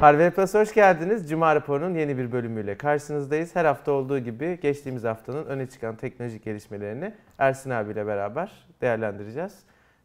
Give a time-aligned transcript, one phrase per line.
[0.00, 1.28] Harvey Plus hoş geldiniz.
[1.30, 3.56] Cuma raporunun yeni bir bölümüyle karşınızdayız.
[3.56, 9.52] Her hafta olduğu gibi geçtiğimiz haftanın öne çıkan teknolojik gelişmelerini Ersin abiyle beraber değerlendireceğiz.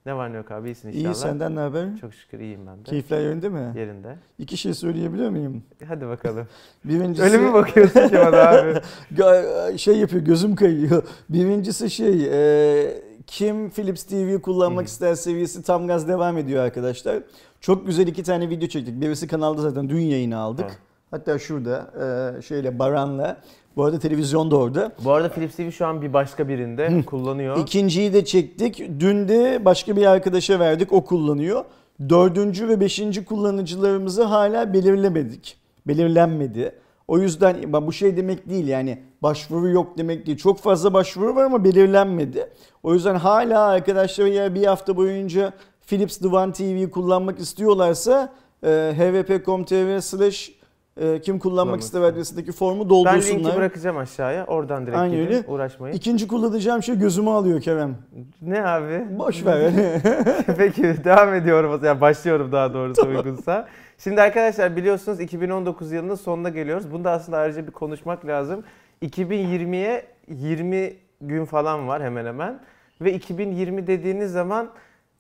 [0.06, 1.14] Ne var ne yok abi iyisin inşallah.
[1.14, 1.86] İyi senden ne haber?
[2.02, 2.84] Çok şükür iyiyim ben de.
[2.84, 3.74] Keyifler yerinde mi?
[3.76, 4.16] Yerinde.
[4.40, 5.64] İki şey söyleyebiliyor muyum?
[5.88, 6.48] Hadi bakalım.
[6.86, 9.78] Birincisi Öyle mi bakıyorsun ki bana abi?
[9.78, 11.04] Şey yapıyor gözüm kayıyor.
[11.30, 14.92] Birincisi şey e, kim Philips TV kullanmak Hı hı.
[14.92, 17.24] ister seviyesi tam gaz devam ediyor arkadaşlar.
[17.62, 19.02] Çok güzel iki tane video çektik.
[19.02, 20.66] Birisi kanalda zaten dün yayını aldık.
[20.70, 20.80] Evet.
[21.12, 21.92] Hatta şurada
[22.38, 23.38] e, şeyle Baran'la.
[23.76, 24.92] Bu arada televizyon da orada.
[25.04, 27.58] Bu arada Philips TV şu an bir başka birinde kullanıyor.
[27.58, 28.84] İkinciyi de çektik.
[29.00, 30.94] Dün de başka bir arkadaşa verdik.
[30.94, 31.66] O kullanıyor.
[32.10, 35.58] Dördüncü ve beşinci kullanıcılarımızı hala belirlemedik.
[35.88, 36.72] Belirlenmedi.
[37.08, 40.38] O yüzden bu şey demek değil yani başvuru yok demek değil.
[40.38, 42.50] Çok fazla başvuru var ama belirlenmedi.
[42.84, 45.54] O yüzden hala arkadaşlar eğer bir hafta boyunca
[45.88, 48.34] Philips Divan TV kullanmak istiyorlarsa
[48.64, 50.52] e, hvp.com.tr slash
[50.98, 53.40] e, kim kullanmak ister adresindeki formu ben doldursunlar.
[53.40, 54.46] linki bırakacağım aşağıya.
[54.46, 55.46] Oradan direkt Aynen gidin.
[55.48, 55.96] Uğraşmayın.
[55.96, 57.96] İkinci kullanacağım şey gözümü alıyor Kerem.
[58.42, 59.06] Ne abi?
[59.20, 59.72] Boş ver.
[60.58, 62.02] Peki devam ediyorum zaman.
[62.02, 63.68] Başlıyorum daha doğrusu uygunsa.
[63.98, 66.92] Şimdi arkadaşlar biliyorsunuz 2019 yılının sonuna geliyoruz.
[66.92, 68.64] Bunu da aslında ayrıca bir konuşmak lazım.
[69.02, 72.60] 2020'ye 20 gün falan var hemen hemen.
[73.02, 74.70] Ve 2020 dediğiniz zaman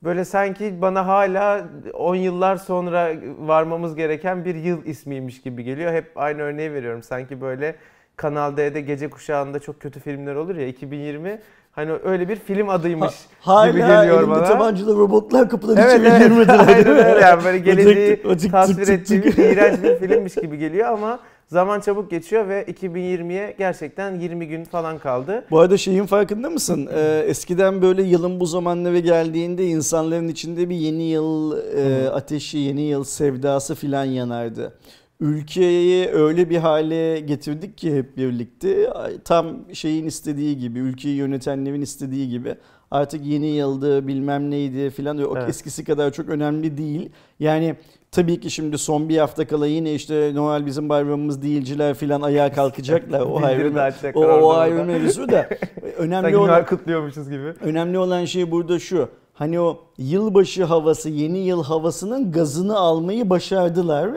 [0.03, 3.09] böyle sanki bana hala 10 yıllar sonra
[3.39, 5.93] varmamız gereken bir yıl ismiymiş gibi geliyor.
[5.93, 7.03] Hep aynı örneği veriyorum.
[7.03, 7.75] Sanki böyle
[8.15, 11.39] Kanal D'de gece kuşağında çok kötü filmler olur ya 2020
[11.71, 14.43] hani öyle bir film adıymış Hala gibi geliyor elimde bana.
[14.43, 16.21] tabancalı robotlar kapıdan Evet, içeri evet.
[16.21, 19.37] girmediler Aynen öyle yani böyle geleceği tasvir tık.
[19.39, 24.97] iğrenç bir filmmiş gibi geliyor ama zaman çabuk geçiyor ve 2020'ye gerçekten 20 gün falan
[24.99, 25.45] kaldı.
[25.51, 26.89] Bu arada şeyin farkında mısın?
[26.95, 32.81] Ee, eskiden böyle yılın bu zamanları geldiğinde insanların içinde bir yeni yıl e, ateşi, yeni
[32.81, 34.73] yıl sevdası filan yanardı.
[35.19, 38.89] Ülkeyi öyle bir hale getirdik ki hep birlikte
[39.25, 42.55] tam şeyin istediği gibi, ülkeyi yönetenlerin istediği gibi
[42.91, 45.49] artık yeni yıldı bilmem neydi filan o Evet.
[45.49, 47.09] eskisi kadar çok önemli değil.
[47.39, 47.75] Yani
[48.15, 52.51] tabii ki şimdi son bir hafta kala yine işte Noel bizim bayramımız değilciler filan ayağa
[52.51, 53.21] kalkacaklar.
[53.21, 55.49] O ayrı, o, o ayrı mevzu da
[55.97, 57.53] önemli olan kutluyormuşuz gibi.
[57.61, 59.09] önemli olan şey burada şu.
[59.33, 64.09] Hani o yılbaşı havası, yeni yıl havasının gazını almayı başardılar.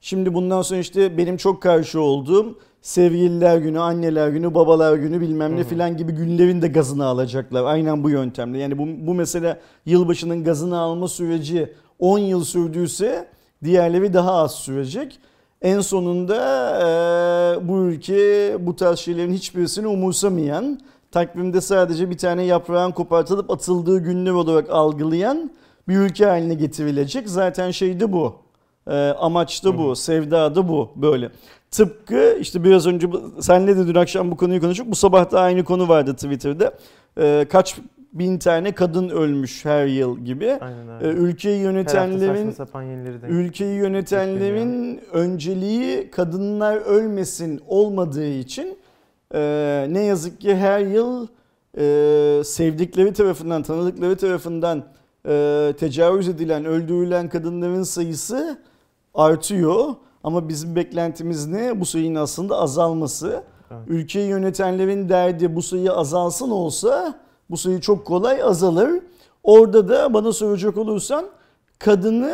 [0.00, 5.56] Şimdi bundan sonra işte benim çok karşı olduğum sevgililer günü, anneler günü, babalar günü bilmem
[5.56, 7.64] ne filan gibi günlerin de gazını alacaklar.
[7.64, 8.58] Aynen bu yöntemle.
[8.58, 13.28] Yani bu, bu mesela yılbaşının gazını alma süreci 10 yıl sürdüyse
[13.64, 15.18] diğerleri daha az sürecek.
[15.62, 16.36] En sonunda
[16.80, 23.98] eee, bu ülke bu tarz şeylerin hiçbirisini umursamayan, takvimde sadece bir tane yaprağın kopartılıp atıldığı
[23.98, 25.50] günler olarak algılayan
[25.88, 27.28] bir ülke haline getirilecek.
[27.28, 28.34] Zaten şey de bu.
[28.88, 31.30] Eee, amaç da bu, sevda da bu böyle.
[31.70, 33.08] Tıpkı işte biraz önce
[33.40, 34.86] senle de dün akşam bu konuyu konuştuk.
[34.90, 36.72] Bu sabah da aynı konu vardı Twitter'da.
[37.20, 37.76] Eee, kaç
[38.12, 40.58] bin tane kadın ölmüş her yıl gibi.
[40.60, 41.18] Aynen Eee, öyle.
[41.18, 42.54] ülkeyi yönetenlerin.
[43.28, 48.78] Ülkeyi yönetenlerin önceliği kadınlar ölmesin olmadığı için
[49.34, 51.26] e, ne yazık ki her yıl
[51.78, 54.84] e, sevdikleri tarafından, tanıdıkları tarafından
[55.28, 58.58] e, tecavüz edilen, öldürülen kadınların sayısı
[59.14, 59.84] artıyor.
[60.24, 61.80] Ama bizim beklentimiz ne?
[61.80, 63.42] Bu sayının aslında azalması.
[63.70, 63.82] Evet.
[63.88, 67.14] Ülkeyi yönetenlerin derdi bu sayı azalsın olsa
[67.50, 68.90] bu sayı çok kolay azalır.
[69.42, 71.24] Orada da bana soracak olursan
[71.78, 72.32] kadını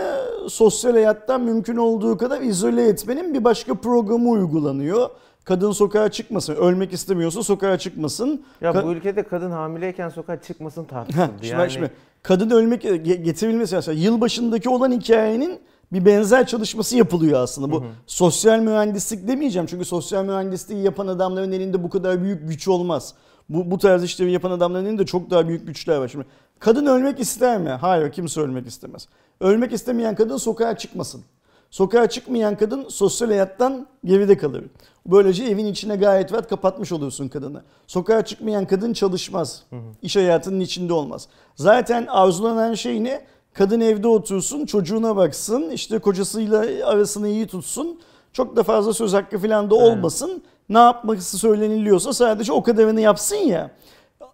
[0.48, 5.10] sosyal hayattan mümkün olduğu kadar izole etmenin bir başka programı uygulanıyor.
[5.44, 6.54] Kadın sokağa çıkmasın.
[6.54, 8.42] Ölmek istemiyorsa sokağa çıkmasın.
[8.60, 11.28] Ya Ka- bu ülkede kadın hamileyken sokağa çıkmasın tartışıldı.
[11.41, 11.91] şimdi yani şimdi
[12.22, 15.58] kadın ölmek ge- getirilmesi mesela yılbaşındaki olan hikayenin
[15.92, 17.70] bir benzer çalışması yapılıyor aslında.
[17.72, 17.88] Bu Hı hı.
[18.06, 23.14] sosyal mühendislik demeyeceğim çünkü sosyal mühendisliği yapan adamların elinde bu kadar büyük güç olmaz.
[23.49, 26.09] Bu, bu tarz işleri yapan adamların elinde çok daha büyük güçler var.
[26.09, 26.27] Şimdi
[26.59, 27.71] kadın ölmek ister mi?
[27.71, 29.09] Hayır kimse ölmek istemez.
[29.41, 31.22] Ölmek istemeyen kadın sokağa çıkmasın.
[31.71, 34.65] Sokağa çıkmayan kadın sosyal hayattan geride kalır.
[35.07, 37.63] Böylece evin içine gayet rahat kapatmış oluyorsun kadını.
[37.86, 39.63] Sokağa çıkmayan kadın çalışmaz.
[40.03, 41.28] İş hayatının içinde olmaz.
[41.57, 43.24] Zaten arzulanan şey ne?
[43.53, 48.01] Kadın evde otursun, çocuğuna baksın, işte kocasıyla arasını iyi tutsun.
[48.33, 50.36] Çok da fazla söz hakkı falan da Evet.
[50.69, 53.71] Ne yapması söyleniliyorsa sadece o kadarını yapsın ya.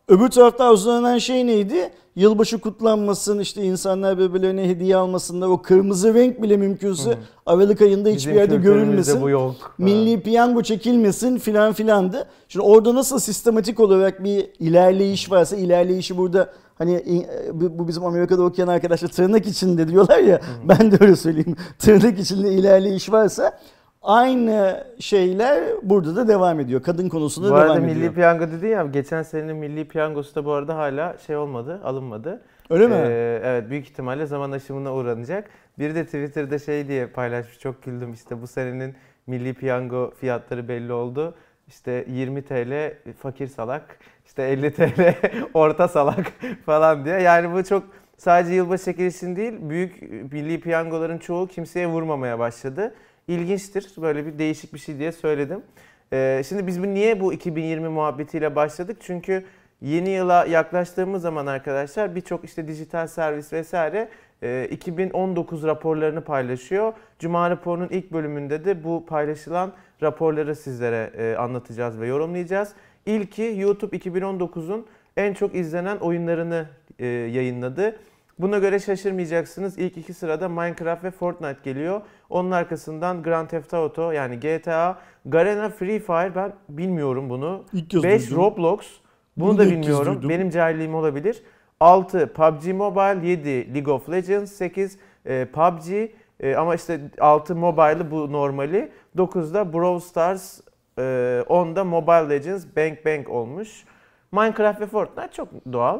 [0.08, 1.90] Öbür tarafta arzulanan şey neydi?
[2.16, 5.48] Yılbaşı kutlanmasın, işte insanlar birbirlerine hediye almasınlar.
[5.48, 9.22] O kırmızı renk bile mümkünse Aralık ayında hiçbir Bizim yerde görülmesin.
[9.22, 9.54] bu yok.
[9.78, 12.28] Milli piyango çekilmesin filan filandı.
[12.48, 18.04] Şimdi orada nasıl sistematik olarak bir ilerleyiş varsa ilerleyişi burada hani e, bu bu bizim
[18.04, 21.56] Amerika'da okuyan arkadaşlar tırnak içinde diyorlar ya ben de öyle söyleyeyim.
[21.78, 23.58] Tırnak içinde ilerleyiş varsa
[24.02, 26.82] aynı şeyler burada da devam ediyor.
[26.82, 27.96] Kadın konusunda Bu devam arada ediyor.
[27.96, 32.42] milli piyango dedi ya geçen senenin milli piyangosu da bu arada hala şey olmadı alınmadı.
[32.70, 32.94] Öyle mi?
[32.94, 35.50] Ee, evet büyük ihtimalle zaman aşımına uğranacak.
[35.78, 38.94] Biri de Twitter'da şey diye paylaşmış çok güldüm işte bu senenin
[39.26, 41.34] milli piyango fiyatları belli oldu.
[41.68, 45.14] İşte 20 TL fakir salak, işte 50 TL
[45.54, 46.32] orta salak
[46.66, 47.20] falan diye.
[47.20, 47.84] Yani bu çok
[48.16, 52.94] sadece yılbaşı çekilişin değil büyük milli piyangoların çoğu kimseye vurmamaya başladı.
[53.30, 55.62] İlginçtir böyle bir değişik bir şey diye söyledim.
[56.12, 58.96] Ee, şimdi biz niye bu 2020 muhabbetiyle başladık?
[59.00, 59.44] Çünkü
[59.80, 64.08] yeni yıla yaklaştığımız zaman arkadaşlar birçok işte dijital servis vesaire
[64.42, 66.92] e, 2019 raporlarını paylaşıyor.
[67.18, 69.72] Cuma raporunun ilk bölümünde de bu paylaşılan
[70.02, 72.72] raporları sizlere e, anlatacağız ve yorumlayacağız.
[73.06, 74.86] İlki YouTube 2019'un
[75.16, 76.66] en çok izlenen oyunlarını
[76.98, 77.96] e, yayınladı.
[78.42, 79.78] Buna göre şaşırmayacaksınız.
[79.78, 82.00] İlk iki sırada Minecraft ve Fortnite geliyor.
[82.30, 87.64] Onun arkasından Grand Theft Auto yani GTA, Garena Free Fire ben bilmiyorum bunu.
[87.72, 88.42] İlk kez 5 duydum.
[88.42, 88.80] Roblox.
[89.36, 90.14] Bunu Bunu da bilmiyorum.
[90.14, 90.28] duydum.
[90.30, 91.42] Benim cahilliğim olabilir.
[91.80, 96.10] 6 PUBG Mobile, 7 League of Legends, 8 e, PUBG
[96.40, 98.92] e, ama işte 6 mobile'ı bu normali.
[99.16, 100.60] 9'da Brawl Stars,
[100.98, 101.02] e,
[101.48, 103.84] 10'da Mobile Legends Bang Bang olmuş.
[104.32, 105.98] Minecraft ve Fortnite çok doğal.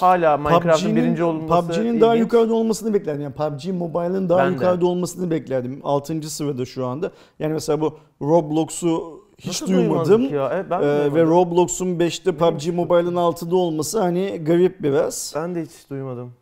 [0.00, 3.22] Hala Minecraft'ın birinci olması PUBG'nin daha yukarıda olmasını beklerdim.
[3.22, 4.52] Yani PUBG Mobile'ın daha Ben de.
[4.52, 5.80] yukarıda olmasını beklerdim.
[5.84, 6.30] 6.
[6.30, 7.10] sırada şu anda.
[7.38, 10.34] Yani mesela bu Roblox'u hiç Nasıl duymadım.
[10.34, 10.50] Ya?
[10.52, 11.22] Evet, ben, de Ee, ve.
[11.24, 12.66] Roblox'un 5'te PUBG?
[12.74, 15.32] Mobile'ın 6'da olması hani garip biraz.
[15.36, 16.32] ben de hiç duymadım.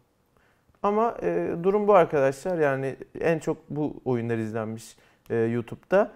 [0.83, 2.59] Ama e, durum bu arkadaşlar.
[2.59, 4.97] Yani en çok bu oyunlar izlenmiş
[5.31, 6.11] e, YouTube'da.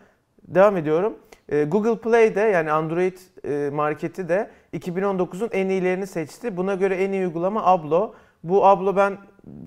[0.49, 1.15] Devam ediyorum.
[1.53, 6.57] E, Google Play'de yani Android e, marketi de 2019'un en iyilerini seçti.
[6.57, 8.15] Buna göre en iyi uygulama Ablo.
[8.45, 9.19] Bu Ablo ben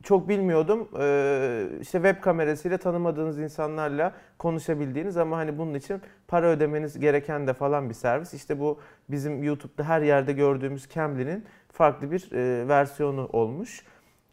[0.04, 0.90] çok bilmiyordum.
[1.00, 7.54] E, işte web kamerasıyla tanımadığınız insanlarla konuşabildiğiniz ama hani bunun için para ödemeniz gereken de
[7.54, 8.34] falan bir servis.
[8.34, 8.80] İşte bu
[9.10, 13.84] bizim YouTube'da her yerde gördüğümüz Cambly'nin farklı bir e, versiyonu olmuş.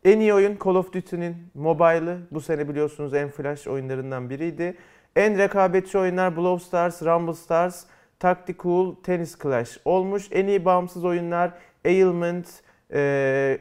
[0.05, 2.19] En iyi oyun Call of Duty'nin mobile'ı.
[2.31, 4.77] Bu sene biliyorsunuz en flash oyunlarından biriydi.
[5.17, 7.85] En rekabetçi oyunlar Blow Stars, Rumble Stars,
[8.21, 10.29] Tactical, Tennis Clash olmuş.
[10.31, 11.53] En iyi bağımsız oyunlar
[11.85, 12.49] Ailment,
[12.93, 13.59] e,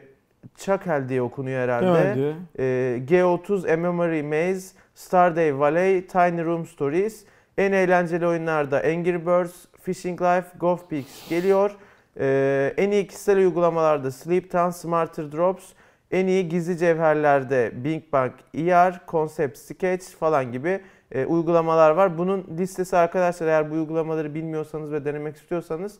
[0.56, 2.34] Chuckle diye okunuyor herhalde.
[2.58, 2.64] E,
[3.06, 7.24] G30, A Memory Maze, Stardew Valley, Tiny Room Stories.
[7.58, 11.76] En eğlenceli oyunlarda Angry Birds, Fishing Life, Golf Peaks geliyor.
[12.20, 15.64] E, en iyi kişisel uygulamalarda Sleep Town, Smarter Drops,
[16.10, 20.80] en iyi gizli cevherlerde Bing Bang ER, Concept Sketch falan gibi
[21.12, 22.18] e, uygulamalar var.
[22.18, 25.98] Bunun listesi arkadaşlar eğer bu uygulamaları bilmiyorsanız ve denemek istiyorsanız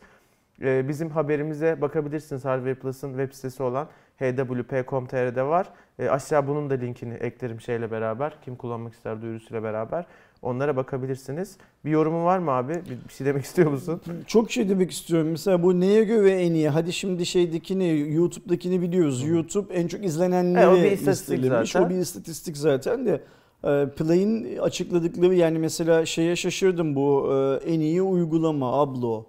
[0.62, 2.44] e, bizim haberimize bakabilirsiniz.
[2.44, 3.88] Hardware Plus'ın web sitesi olan
[4.19, 5.69] hwp.com.tr'de var.
[5.99, 8.32] E, aşağı bunun da linkini eklerim şeyle beraber.
[8.44, 10.06] Kim kullanmak ister duyurusuyla beraber.
[10.43, 11.56] Onlara bakabilirsiniz.
[11.85, 12.73] Bir yorumun var mı abi?
[12.75, 14.00] Bir, şey demek istiyor musun?
[14.26, 15.29] Çok şey demek istiyorum.
[15.31, 16.69] Mesela bu neye göre en iyi?
[16.69, 19.25] Hadi şimdi şeydekini, YouTube'dakini biliyoruz.
[19.25, 19.29] Hı.
[19.29, 21.73] YouTube en çok Evet, o izlenenleri bir istatistik listelemiş.
[21.73, 21.87] zaten.
[21.87, 23.20] O bir istatistik zaten de.
[23.64, 29.25] E, Play'in açıkladıkları yani mesela şeye şaşırdım bu e, en iyi uygulama Ablo.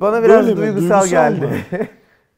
[0.00, 1.48] Bana biraz Böyle duygusal, Duygusal geldi.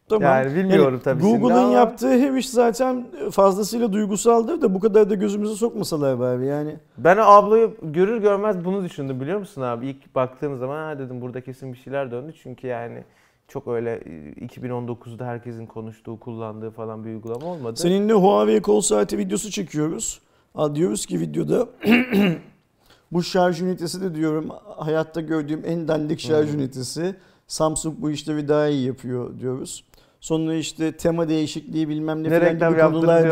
[0.09, 0.23] Tamam.
[0.23, 5.11] Yani bilmiyorum tabii şimdi Google'ın ama- yaptığı her iş zaten fazlasıyla duygusaldır da bu kadar
[5.11, 6.77] da gözümüzü sokmasalar bari yani.
[6.99, 9.87] Ben o ablayı görür görmez bunu düşündüm biliyor musun abi?
[9.87, 12.33] İlk baktığım zaman ha dedim burada kesin bir şeyler döndü.
[12.43, 13.05] Çünkü yani
[13.49, 17.81] çok öyle e, 2019'da herkesin konuştuğu, kullandığı falan bir uygulama olmadı.
[17.81, 20.21] Seninle Huawei kol saati videosu çekiyoruz.
[20.55, 21.69] Aa, Diyoruz ki videoda
[23.13, 26.59] bu şarj ünitesi de diyorum hayatta gördüğüm en dandik şarj Hmm.
[26.61, 27.15] ünitesi.
[27.47, 29.85] Samsung bu işleri daha iyi yapıyor diyoruz.
[30.21, 33.29] Sonra işte tema değişikliği bilmem ne, ne falan gibi konularda?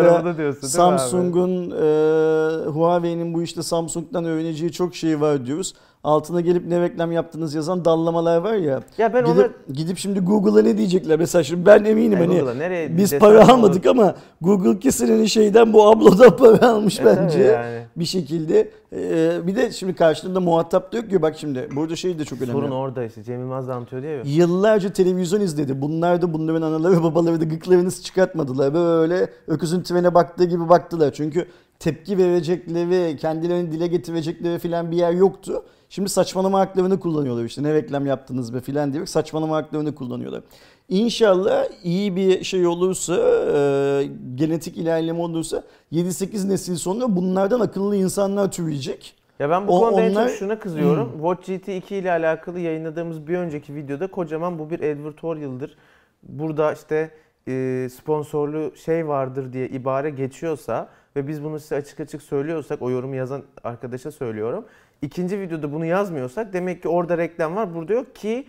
[0.68, 5.74] Samsung'un, e, Huawei'nin bu işte Samsung'dan öğreneceği çok şey var diyoruz.
[6.04, 8.80] Altına gelip ne reklam yaptınız yazan dallamalar var ya.
[8.98, 9.32] Ya ben ona...
[9.32, 13.38] Gidip, gidip şimdi Google'a ne diyecekler mesela şimdi ben eminim Ya hani nereye biz para
[13.44, 13.48] olur.
[13.48, 17.82] almadık ama Google kesin hani şeyden bu ablodan para almış E bence yani.
[17.96, 18.70] bir şekilde.
[18.92, 22.52] Ee, bir de şimdi karşılığında muhatap diyor ki bak şimdi burada şey de çok önemli.
[22.52, 23.22] Sorun orada işte.
[23.22, 24.22] Cem Yılmaz da anlatıyor ya.
[24.24, 25.82] Yıllarca televizyon izledi.
[25.82, 28.74] Bunlar da bunların anaları babaları da gıklarını çıkartmadılar.
[28.74, 31.12] Böyle öküzün trene baktığı gibi baktılar.
[31.12, 31.46] Çünkü
[31.78, 35.64] tepki verecekleri, kendilerini dile getirecekleri filan bir yer yoktu.
[35.88, 40.42] Şimdi saçmalama haklarını kullanıyorlar işte ne reklam yaptınız be filan diye saçmalama haklarını kullanıyorlar.
[40.88, 45.62] İnşallah iyi bir şey olursa, e, genetik ilerleme olursa
[45.92, 49.14] 7-8 nesil sonra bunlardan akıllı insanlar türeyecek.
[49.38, 51.12] Ya ben bu O- konuda en onlar- çok şuna kızıyorum.
[51.12, 55.76] Watch GT 2 ile alakalı yayınladığımız bir önceki videoda kocaman bu bir advertorial'dır.
[56.22, 57.10] Burada işte
[57.48, 62.90] e, sponsorlu şey vardır diye ibare geçiyorsa ve biz bunu size açık açık söylüyorsak o
[62.90, 64.64] yorumu yazan arkadaşa söylüyorum.
[65.02, 68.46] İkinci videoda bunu yazmıyorsak demek ki orada reklam var burada yok ki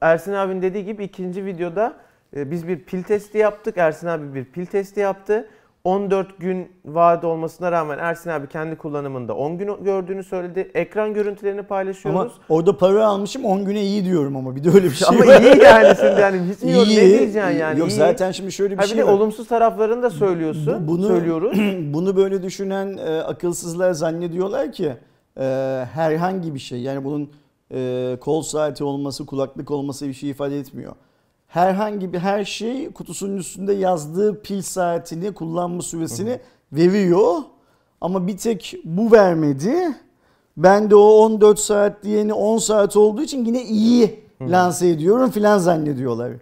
[0.00, 1.96] Ersin abinin dediği gibi ikinci videoda
[2.36, 3.78] e, biz bir pil testi yaptık.
[3.78, 5.48] Ersin abi bir pil testi yaptı.
[5.92, 10.70] 14 gün vaat olmasına rağmen Ersin abi kendi kullanımında 10 gün gördüğünü söyledi.
[10.74, 12.32] Ekran görüntülerini Ama paylaşıyoruz.
[12.48, 15.40] orada para almışım 10 güne iyi diyorum ama bir de öyle bir şey Ama, var.
[15.40, 16.96] iyi yani şimdi yani hiç mi yok ne İyi.
[17.00, 17.78] diyeceksin yani?
[17.80, 17.96] Yok iyi.
[17.96, 19.12] zaten şimdi şöyle bir Ha bir şey de var.
[19.12, 20.88] olumsuz taraflarını da söylüyorsun.
[20.88, 21.58] Bu- bunu- söylüyoruz.
[21.94, 24.92] Bunu böyle düşünen e, akılsızlar zannediyorlar ki
[25.40, 25.44] e,
[25.94, 27.30] herhangi bir şey yani bunun
[27.74, 30.92] e, kol saati olması, kulaklık olması bir şey ifade etmiyor.
[31.48, 36.40] Herhangi bir her şey kutusunun üstünde yazdığı pil saatini, kullanma süresini
[36.72, 37.36] veriyor.
[38.00, 39.74] Ama bir tek bu vermedi.
[40.56, 45.58] Ben de o 14 saat diyeni 10 saat olduğu için yine iyi lanse ediyorum filan
[45.58, 46.32] zannediyorlar.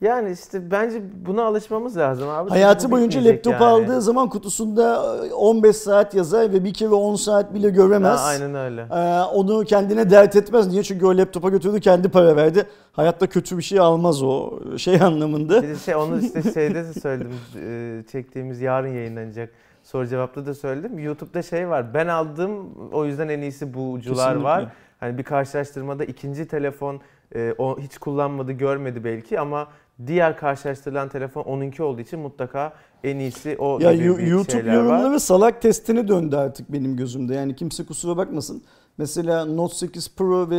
[0.00, 2.50] Yani işte bence buna alışmamız lazım abi.
[2.50, 3.64] Hayatı boyunca laptop yani.
[3.64, 8.18] aldığı zaman kutusunda 15 saat yazar ve bir kere 10 saat bile göremez.
[8.18, 8.86] Ha, aynen öyle.
[8.92, 10.66] Ee, onu kendine dert etmez.
[10.68, 10.82] Niye?
[10.82, 12.66] Çünkü o laptopa götürdü kendi para verdi.
[12.92, 15.62] Hayatta kötü bir şey almaz o şey anlamında.
[15.62, 17.34] Bir de şey onu işte şeyde de söyledim.
[17.62, 19.50] e, çektiğimiz yarın yayınlanacak
[19.82, 20.98] soru cevapta da söyledim.
[20.98, 21.94] YouTube'da şey var.
[21.94, 24.44] Ben aldım o yüzden en iyisi bucular Kesinlikle.
[24.44, 24.66] var.
[25.00, 27.00] Hani bir karşılaştırmada ikinci telefon
[27.34, 29.68] e, o hiç kullanmadı, görmedi belki ama
[30.06, 32.72] diğer karşılaştırılan telefon onunki olduğu için mutlaka
[33.04, 37.34] en iyisi o Ya gibi YouTube yorumları salak testine döndü artık benim gözümde.
[37.34, 38.62] Yani kimse kusura bakmasın.
[38.98, 40.56] Mesela Note 8 Pro ve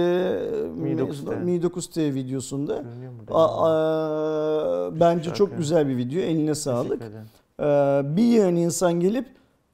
[0.76, 1.44] Mi 9T.
[1.44, 2.84] Mi 9T videosunda
[3.32, 6.20] a- a- bence çok güzel bir video.
[6.22, 7.02] Eline sağlık.
[7.60, 7.64] Ee,
[8.18, 9.26] bir yığın insan gelip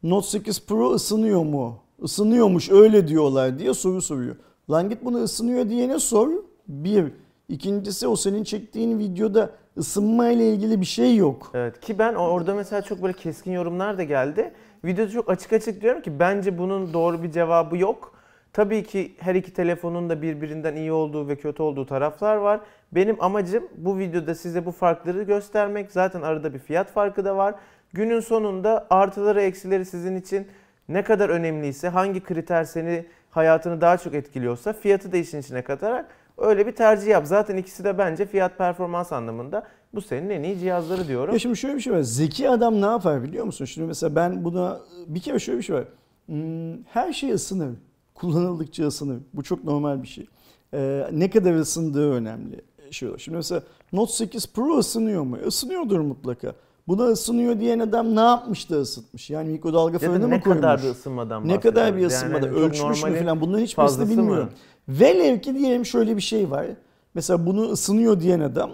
[0.03, 1.75] Note 8 Pro ısınıyor mu?
[2.03, 4.35] Isınıyormuş öyle diyorlar diye soru soruyor.
[4.69, 6.29] Lan git bunu ısınıyor diyene sor.
[6.67, 7.11] Bir.
[7.49, 11.51] İkincisi o senin çektiğin videoda ısınma ile ilgili bir şey yok.
[11.53, 14.53] Evet ki ben orada mesela çok böyle keskin yorumlar da geldi.
[14.85, 18.13] Videoda çok açık açık diyorum ki bence bunun doğru bir cevabı yok.
[18.53, 22.59] Tabii ki her iki telefonun da birbirinden iyi olduğu ve kötü olduğu taraflar var.
[22.91, 25.91] Benim amacım bu videoda size bu farkları göstermek.
[25.91, 27.55] Zaten arada bir fiyat farkı da var.
[27.93, 30.47] Günün sonunda artıları eksileri sizin için
[30.89, 36.05] ne kadar önemliyse, hangi kriter seni hayatını daha çok etkiliyorsa fiyatı da işin içine katarak
[36.37, 37.27] öyle bir tercih yap.
[37.27, 41.33] Zaten ikisi de bence fiyat performans anlamında bu senin en iyi cihazları diyorum.
[41.33, 42.01] Ya şimdi şöyle bir şey var.
[42.01, 43.65] Zeki adam ne yapar biliyor musun?
[43.65, 45.83] Şimdi mesela ben buna bir kere şöyle bir şey var.
[46.25, 47.75] Hmm, Her şey ısınır.
[48.15, 49.19] Kullanıldıkça ısınır.
[49.33, 50.27] Bu çok normal bir şey.
[50.73, 52.61] Ee, ne kadar ısındığı önemli.
[52.91, 53.09] Şey.
[53.17, 53.61] Şimdi mesela
[53.93, 55.37] Note 8 Pro ısınıyor mu?
[55.47, 56.53] Isınıyordur mutlaka.
[56.87, 59.29] Buna ısınıyor diyen adam ne yapmış da ısıtmış?
[59.29, 60.61] Yani mikrodalga fırını ne mı koymuş?
[60.61, 62.47] kadar bir ısınmadan Ne kadar bir ısınmada?
[62.47, 63.41] Yani Ölçmüş mü falan?
[63.41, 64.17] Bunların hiçbirisini fazlası mı?
[64.17, 64.49] bilmiyorum.
[64.89, 66.65] Velev ki diyelim şöyle bir şey var.
[67.13, 68.71] Mesela bunu ısınıyor diyen adam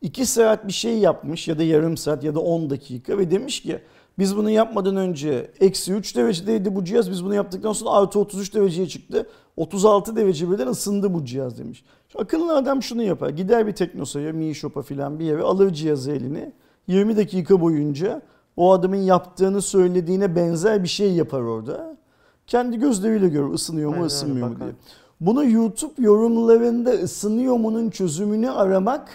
[0.00, 3.62] 2 saat bir şey yapmış ya da yarım saat ya da 10 dakika ve demiş
[3.62, 3.78] ki
[4.18, 7.10] biz bunu yapmadan önce eksi 3 derecedeydi bu cihaz.
[7.10, 9.26] Biz bunu yaptıktan sonra artı 33 dereceye çıktı.
[9.56, 11.84] 36 derece birden ısındı bu cihaz demiş.
[12.08, 13.28] Şu akıllı adam şunu yapar.
[13.28, 16.52] Gider bir Teknosa'ya, Mi Shop'a falan bir yere alır cihazı eline.
[16.86, 18.22] 20 dakika boyunca
[18.56, 21.96] o adamın yaptığını söylediğine benzer bir şey yapar orada.
[22.46, 24.70] Kendi gözleriyle görür ısınıyor mu Aynen ısınmıyor mu diye.
[25.20, 29.08] Bunu YouTube yorumlarında ısınıyor mu'nun çözümünü aramak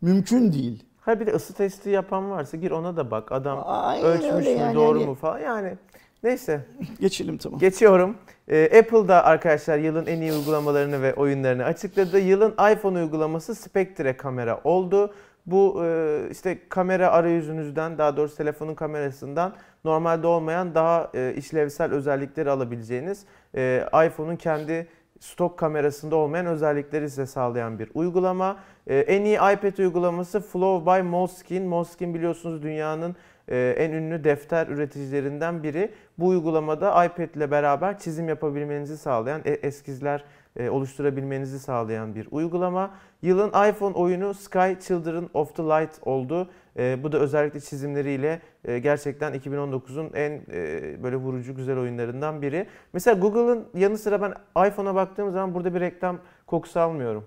[0.00, 0.84] mümkün değil.
[1.00, 3.32] Ha bir de ısı testi yapan varsa gir ona da bak.
[3.32, 4.74] Adam Aynen ölçmüş mü yani.
[4.74, 5.38] doğru Hani- mu falan.
[5.38, 5.74] Yani
[6.22, 6.66] neyse
[7.00, 7.58] Geçelim tamam.
[7.58, 8.16] geçiyorum.
[8.48, 12.18] Ee, Apple'da arkadaşlar yılın en iyi uygulamalarını ve oyunlarını açıkladı.
[12.18, 15.14] Yılın iPhone uygulaması Spectre kamera oldu.
[15.50, 19.52] Bu e, işte kamera arayüzünüzden daha doğrusu telefonun kamerasından
[19.84, 23.24] normalde olmayan daha e, işlevsel özellikleri alabileceğiniz
[23.54, 24.86] e, iPhone'un kendi
[25.20, 28.56] stok kamerasında olmayan özellikleri size sağlayan bir uygulama.
[28.86, 31.66] En iyi iPad uygulaması Flow by Moleskine.
[31.66, 33.16] Moleskine biliyorsunuz dünyanın
[33.48, 35.92] en ünlü defter üreticilerinden biri.
[36.18, 40.24] Bu uygulamada iPad ile beraber çizim yapabilmenizi sağlayan, eskizler
[40.70, 42.90] oluşturabilmenizi sağlayan bir uygulama.
[43.22, 46.48] Yılın iPhone oyunu Sky Children of the Light oldu.
[46.76, 52.66] E, bu da özellikle çizimleriyle e, gerçekten 2019'un en e, böyle vurucu güzel oyunlarından biri.
[52.92, 54.34] Mesela Google'ın yanı sıra ben
[54.68, 57.24] iPhone'a baktığım zaman burada bir reklam kokusu almıyorum.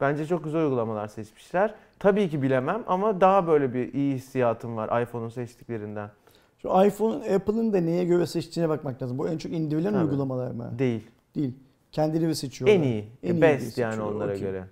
[0.00, 1.74] Bence çok güzel uygulamalar seçmişler.
[1.98, 6.10] Tabii ki bilemem ama daha böyle bir iyi hissiyatım var iPhone'un seçtiklerinden.
[6.58, 9.18] Şu iPhone, Apple'ın da neye göre seçtiğine bakmak lazım.
[9.18, 10.04] Bu en çok indirilen Tabii.
[10.04, 10.70] uygulamalar mı?
[10.78, 11.10] Değil.
[11.34, 11.54] Değil.
[11.92, 12.76] Kendileri seçiyorlar.
[12.76, 13.04] En iyi.
[13.22, 14.40] En iyi best diye yani onlara Okey.
[14.42, 14.64] göre.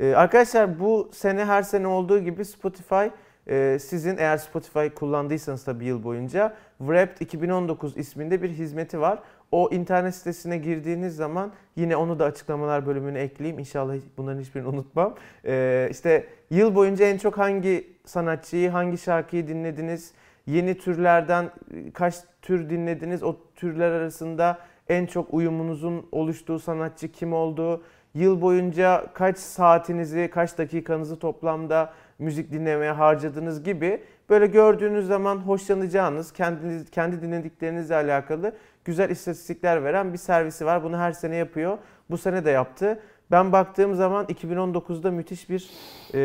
[0.00, 3.06] Ee, arkadaşlar bu sene her sene olduğu gibi Spotify
[3.48, 9.18] e, sizin eğer Spotify kullandıysanız tabii yıl boyunca Wrapped 2019 isminde bir hizmeti var.
[9.52, 13.58] O internet sitesine girdiğiniz zaman yine onu da açıklamalar bölümüne ekleyeyim.
[13.58, 15.14] İnşallah bunların hiçbirini unutmam.
[15.44, 20.12] Ee, işte yıl boyunca en çok hangi sanatçıyı, hangi şarkıyı dinlediniz?
[20.46, 23.22] Yeni türlerden e, kaç tür dinlediniz?
[23.22, 24.58] O türler arasında
[24.88, 27.82] en çok uyumunuzun oluştuğu sanatçı kim oldu?
[28.14, 36.32] Yıl boyunca kaç saatinizi, kaç dakikanızı toplamda müzik dinlemeye harcadınız gibi böyle gördüğünüz zaman hoşlanacağınız,
[36.32, 38.52] kendiniz kendi dinlediklerinizle alakalı
[38.84, 40.84] güzel istatistikler veren bir servisi var.
[40.84, 41.78] Bunu her sene yapıyor.
[42.10, 43.00] Bu sene de yaptı.
[43.30, 45.70] Ben baktığım zaman 2019'da müthiş bir
[46.14, 46.20] e,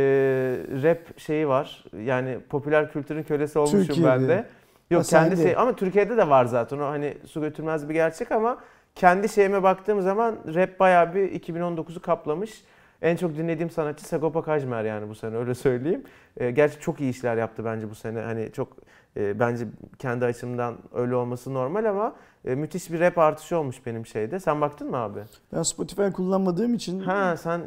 [0.84, 1.86] rap şeyi var.
[2.06, 4.10] Yani popüler kültürün kölesi olmuşum Türkiye'de.
[4.10, 4.46] ben de.
[4.92, 8.32] Yok Ha, kendi şey ama Türkiye'de de var zaten o hani su götürmez bir gerçek
[8.32, 8.58] ama
[8.96, 12.64] kendi şeyime baktığım zaman rap bayağı bir 2019'u kaplamış.
[13.02, 16.04] En çok dinlediğim sanatçı Sagopa Kajmer yani bu sene öyle söyleyeyim.
[16.38, 18.20] E, gerçi çok iyi işler yaptı bence bu sene.
[18.22, 18.78] Hani çok
[19.18, 19.66] e, bence
[20.00, 24.40] kendi açımdan öyle olması normal ama e, müthiş bir rap artışı olmuş benim şeyde.
[24.40, 25.20] Sen baktın mı abi?
[25.54, 27.62] Ben Spotify kullanmadığım için Ha sen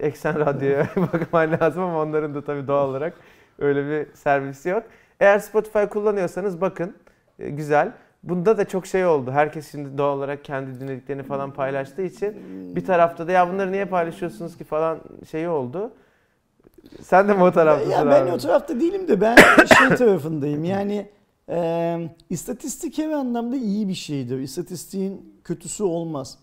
[0.00, 3.14] Eksen Radyo'ya bakman lazım ama onların da tabii doğal olarak
[3.58, 4.82] öyle bir servisi yok.
[5.20, 6.94] Eğer Spotify kullanıyorsanız bakın
[7.38, 7.92] E, güzel.
[8.22, 9.30] Bunda da çok şey oldu.
[9.30, 12.34] Herkes şimdi doğal olarak kendi dinlediklerini falan paylaştığı için
[12.76, 14.98] bir tarafta da ya bunları niye paylaşıyorsunuz ki falan
[15.30, 15.92] şeyi oldu.
[17.02, 18.32] Sen de mi o taraftasın ya ben abi?
[18.32, 19.36] o tarafta değilim de ben
[19.78, 20.64] şey tarafındayım.
[20.64, 21.06] Yani
[21.48, 21.98] e,
[22.30, 24.38] istatistik her anlamda iyi bir şeydir.
[24.38, 26.38] İstatistiğin kötüsü olmaz.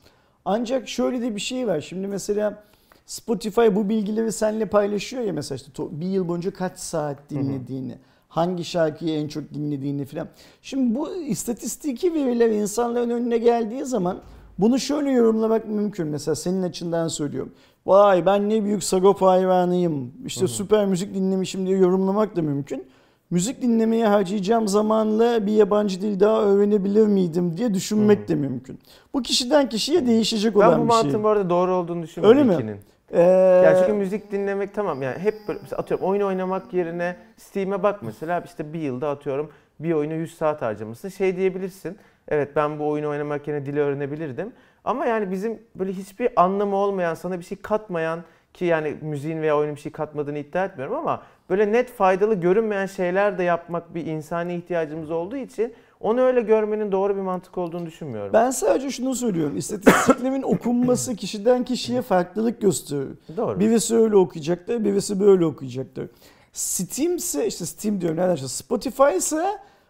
[0.45, 1.81] Ancak şöyle de bir şey var.
[1.81, 2.63] Şimdi mesela
[3.05, 7.97] Spotify bu bilgileri seninle paylaşıyor ya mesela işte bir yıl boyunca kaç saat dinlediğini,
[8.37, 10.27] hangi şarkıyı en çok dinlediğini falan.
[10.61, 14.17] Şimdi bu istatistiki veriler insanların önüne geldiği zaman
[14.59, 16.07] bunu şöyle yorumlamak mümkün.
[16.07, 17.51] Mesela senin açından söylüyorum.
[17.85, 20.11] Vay ben ne büyük Sagopa hayranıyım.
[20.25, 22.83] İşte süper müzik dinlemişim diye yorumlamak da mümkün.
[23.29, 28.79] Müzik dinlemeye harcayacağım zamanla bir yabancı dil daha öğrenebilir miydim diye düşünmek de mümkün.
[29.13, 31.03] Bu kişiden kişiye değişecek Ben bu olan bir şey.
[31.03, 32.53] mantığın bu arada doğru olduğunu düşünmüyorum Öyle mi?
[32.55, 32.77] ikinin.
[33.11, 33.21] Ee,
[33.65, 38.03] Ya çünkü müzik dinlemek tamam yani hep böyle mesela atıyorum oyun oynamak yerine Steam'e bak
[38.03, 41.09] mesela işte bir yılda atıyorum bir oyuna 100 saat harcamışsın.
[41.09, 41.97] Şey diyebilirsin.
[42.27, 44.53] Evet ben bu oyunu oynamak yerine dili öğrenebilirdim.
[44.83, 49.57] Ama yani bizim böyle hiçbir anlamı olmayan, sana bir şey katmayan ki yani müziğin veya
[49.57, 54.05] oyunun bir şey katmadığını iddia etmiyorum ama böyle net faydalı görünmeyen şeyler de yapmak bir
[54.05, 58.33] insani ihtiyacımız olduğu için onu öyle görmenin doğru bir mantık olduğunu düşünmüyorum.
[58.33, 59.57] ben sadece şunu söylüyorum.
[59.57, 63.07] İstatistiklerin okunması kişiden kişiye farklılık gösterir.
[63.37, 63.59] doğru.
[63.59, 66.09] Birisi öyle okuyacaktır, birisi böyle okuyacaktır.
[66.53, 68.49] Steam ise işte Steam diyorum nereden çıktı?
[68.49, 69.45] Spotify ise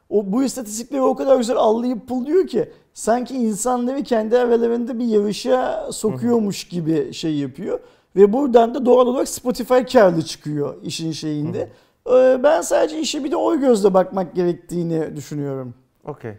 [0.09, 5.89] o bu istatistikleri o kadar güzel allayıp pulluyor ki sanki insanları kendi aralarında bir yarışa
[5.91, 7.79] sokuyormuş gibi şey yapıyor.
[8.15, 11.71] Ve buradan da doğal olarak Spotify karlı çıkıyor işin şeyinde.
[12.13, 15.73] Ee, Ben sadece işe bir de o gözle bakmak gerektiğini düşünüyorum.
[16.07, 16.33] Okey.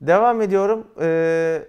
[0.00, 0.86] Devam ediyorum.
[1.00, 1.62] Ee,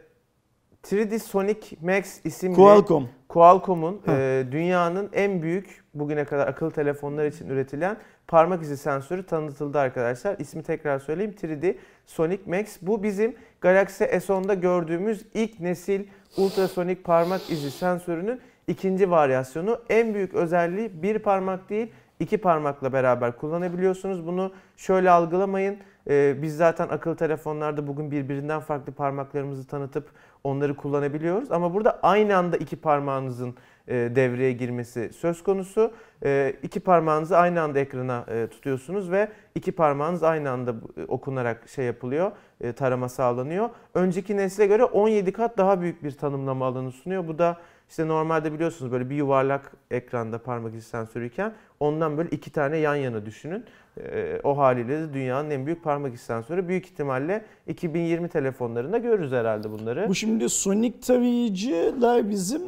[0.83, 3.09] 3D Sonic Max isimli Qualcomm.
[3.29, 9.79] Qualcomm'un e, dünyanın en büyük bugüne kadar akıllı telefonlar için üretilen parmak izi sensörü tanıtıldı
[9.79, 10.35] arkadaşlar.
[10.39, 12.77] İsmi tekrar söyleyeyim 3D Sonic Max.
[12.81, 19.79] Bu bizim Galaxy S10'da gördüğümüz ilk nesil ultrasonik parmak izi sensörünün ikinci varyasyonu.
[19.89, 24.27] En büyük özelliği bir parmak değil iki parmakla beraber kullanabiliyorsunuz.
[24.27, 25.77] Bunu şöyle algılamayın.
[26.09, 30.09] Ee, biz zaten akıllı telefonlarda bugün birbirinden farklı parmaklarımızı tanıtıp
[30.43, 31.51] onları kullanabiliyoruz.
[31.51, 33.55] Ama burada aynı anda iki parmağınızın
[33.87, 35.91] e, devreye girmesi söz konusu.
[36.23, 41.69] E, iki parmağınızı aynı anda ekrana e, tutuyorsunuz ve iki parmağınız aynı anda e, okunarak
[41.69, 42.31] şey yapılıyor,
[42.75, 43.69] tarama sağlanıyor.
[43.93, 47.27] Önceki nesle göre 17 kat daha büyük bir tanımlama alanı sunuyor.
[47.27, 47.57] Bu da
[47.89, 52.95] işte normalde biliyorsunuz böyle bir yuvarlak ekranda parmak izi sensörüyken ondan böyle iki tane yan
[52.95, 53.65] yana düşünün.
[53.97, 56.67] E, o haliyle de dünyanın en büyük parmak izi sensörü.
[56.67, 60.05] Büyük ihtimalle 2020 telefonlarında görürüz herhalde bunları.
[60.09, 62.61] Bu şimdi Sonic tarayıcılar bizim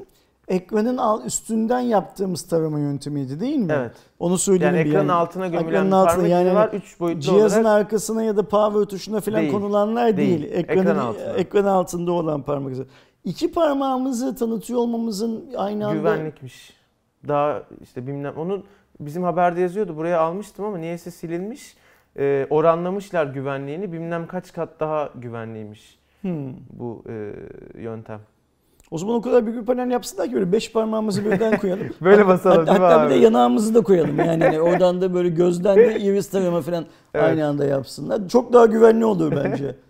[0.48, 3.74] ekranın üstünden yaptığımız tarama yöntemiydi değil mi?
[3.78, 3.92] Evet.
[4.20, 5.12] Onu söyleyelim Yani ekranın yani.
[5.12, 6.70] altına gömülen Ekranın altına parmak izi yani var.
[6.74, 7.80] 3 boyutlu Cihazın olarak.
[7.86, 9.52] arkasına ya da power tuşuna falan Değil.
[9.52, 10.42] konulanlar değil.
[10.42, 10.54] Değil.
[10.54, 12.86] Ekranın, ekran altında olan parmak izi.
[13.24, 16.74] İki parmağımızı tanıtıyor olmamızın aynı anda Güvenlikmiş.
[17.28, 18.64] Daha işte bilmem onun
[19.06, 19.98] bizim haberde yazıyordu.
[19.98, 21.76] Buraya almıştım ama niyeyse silinmiş.
[22.18, 23.92] Ee, oranlamışlar güvenliğini.
[23.92, 26.54] Bilmem kaç kat daha güvenliymiş Hmm.
[26.74, 27.34] bu e,
[27.82, 28.20] yöntem.
[28.92, 31.88] O zaman o kadar büyük bir panel yapsınlar ki böyle beş parmağımızı birden koyalım.
[32.02, 33.24] Böyle basalım hatta, değil mi hatta bir de abi?
[33.24, 34.20] yanağımızı da koyalım.
[34.20, 37.26] Yani hani oradan da böyle gözden de iris tarama falan Evet.
[37.26, 38.28] aynı anda yapsınlar.
[38.28, 39.76] Çok daha güvenli olur bence.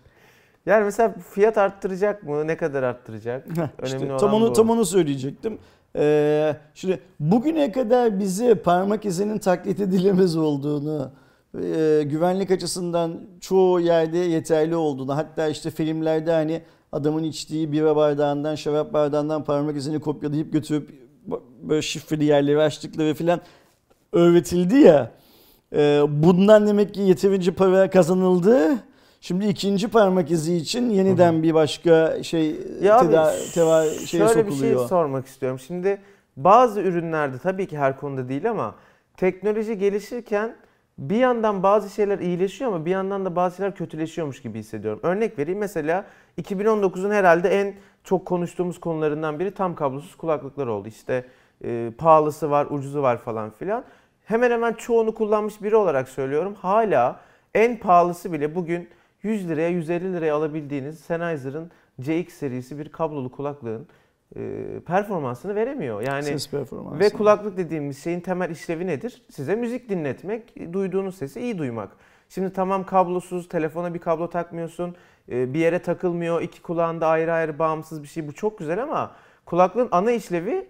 [0.66, 2.46] Yani mesela fiyat arttıracak mı?
[2.46, 3.46] Ne kadar arttıracak?
[3.48, 4.52] Heh, Önemli işte olan tam onu bu.
[4.52, 5.58] tam onu söyleyecektim.
[5.96, 11.10] Ee, şimdi bugüne kadar bize parmak izinin taklit edilemez olduğunu,
[11.54, 18.54] e, güvenlik açısından çoğu yerde yeterli olduğunu, hatta işte filmlerde hani adamın içtiği bira bardağından,
[18.54, 20.90] şarap bardağından parmak izini kopyalayıp götürüp
[21.62, 23.40] böyle şifreli yerleri açtıkları falan
[24.12, 25.10] öğretildi ya.
[25.72, 28.78] Ee, bundan demek ki yeterince para kazanıldı.
[29.22, 34.50] Şimdi ikinci parmak izi için yeniden bir başka şey Ya teda, teva şeye şöyle bir
[34.50, 34.88] şey sokuluyor.
[34.88, 35.58] sormak istiyorum.
[35.58, 36.00] Şimdi
[36.36, 38.74] bazı ürünlerde tabii ki her konuda değil ama
[39.16, 40.56] teknoloji gelişirken
[40.98, 45.00] bir yandan bazı şeyler iyileşiyor ama bir yandan da bazı şeyler kötüleşiyormuş gibi hissediyorum.
[45.02, 46.04] Örnek vereyim mesela
[46.42, 50.88] 2019'un herhalde en çok konuştuğumuz konularından biri tam kablosuz kulaklıklar oldu.
[50.88, 51.24] İşte
[51.64, 53.84] e, pahalısı var, ucuzu var falan filan.
[54.24, 56.54] Hemen hemen çoğunu kullanmış biri olarak söylüyorum.
[56.54, 57.20] Hala
[57.54, 58.88] en pahalısı bile bugün
[59.22, 63.86] 100 liraya 150 liraya alabildiğiniz Sennheiser'ın CX serisi bir kablolu kulaklığın
[64.36, 64.40] e,
[64.86, 66.00] performansını veremiyor.
[66.00, 66.98] Yani Ses performansı.
[66.98, 69.22] ve kulaklık dediğimiz şeyin temel işlevi nedir?
[69.30, 71.90] Size müzik dinletmek, duyduğunuz sesi iyi duymak.
[72.28, 74.96] Şimdi tamam kablosuz, telefona bir kablo takmıyorsun,
[75.30, 78.28] e, bir yere takılmıyor, iki kulağında ayrı ayrı bağımsız bir şey.
[78.28, 79.10] Bu çok güzel ama
[79.46, 80.68] kulaklığın ana işlevi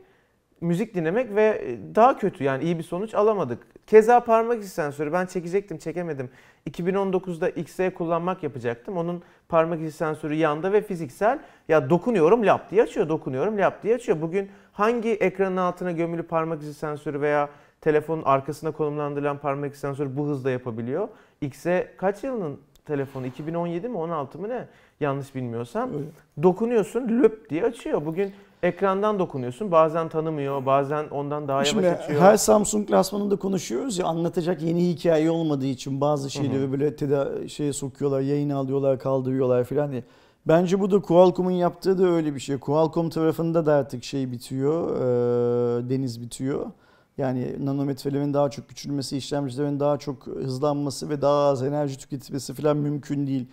[0.63, 3.87] müzik dinlemek ve e, daha kötü yani iyi bir sonuç alamadık.
[3.87, 6.31] Keza parmak izi sensörü ben çekecektim çekemedim.
[6.71, 8.97] 2019'da XE kullanmak yapacaktım.
[8.97, 11.39] Onun parmak izi sensörü yanda ve fiziksel.
[11.69, 14.21] Ya dokunuyorum lap diye açıyor, dokunuyorum lap diye açıyor.
[14.21, 17.49] Bugün hangi ekranın altına gömülü parmak izi sensörü veya
[17.81, 21.09] telefonun arkasına konumlandırılan parmak izi sensörü bu hızda yapabiliyor?
[21.41, 23.27] XE kaç yılının telefonu?
[23.27, 24.69] 2017 mi 16 mı ne?
[25.01, 25.95] Yanlış bilmiyorsam.
[25.95, 26.05] Öyle.
[26.43, 28.07] Dokunuyorsun löp diye açıyor.
[28.07, 29.73] Bugün ekrandan dokunuyorsun.
[29.73, 32.21] Bazen tanımıyor, bazen ondan daha yavaş Şimdi açıyor.
[32.21, 37.73] her Samsung klasmanında konuşuyoruz ya anlatacak yeni hikaye olmadığı için bazı şeyleri böyle teda şeye
[37.73, 40.05] sokuyorlar, yayına alıyorlar, kaldırıyorlar falan diye.
[40.47, 42.59] Bence bu da Qualcomm'un yaptığı da öyle bir şey.
[42.59, 46.67] Qualcomm tarafında da artık şey bitiyor, e, deniz bitiyor.
[47.19, 52.77] Yani nanometrelerin daha çok küçülmesi, işlemcilerin daha çok hızlanması ve daha az enerji tüketmesi falan
[52.77, 53.47] mümkün değil.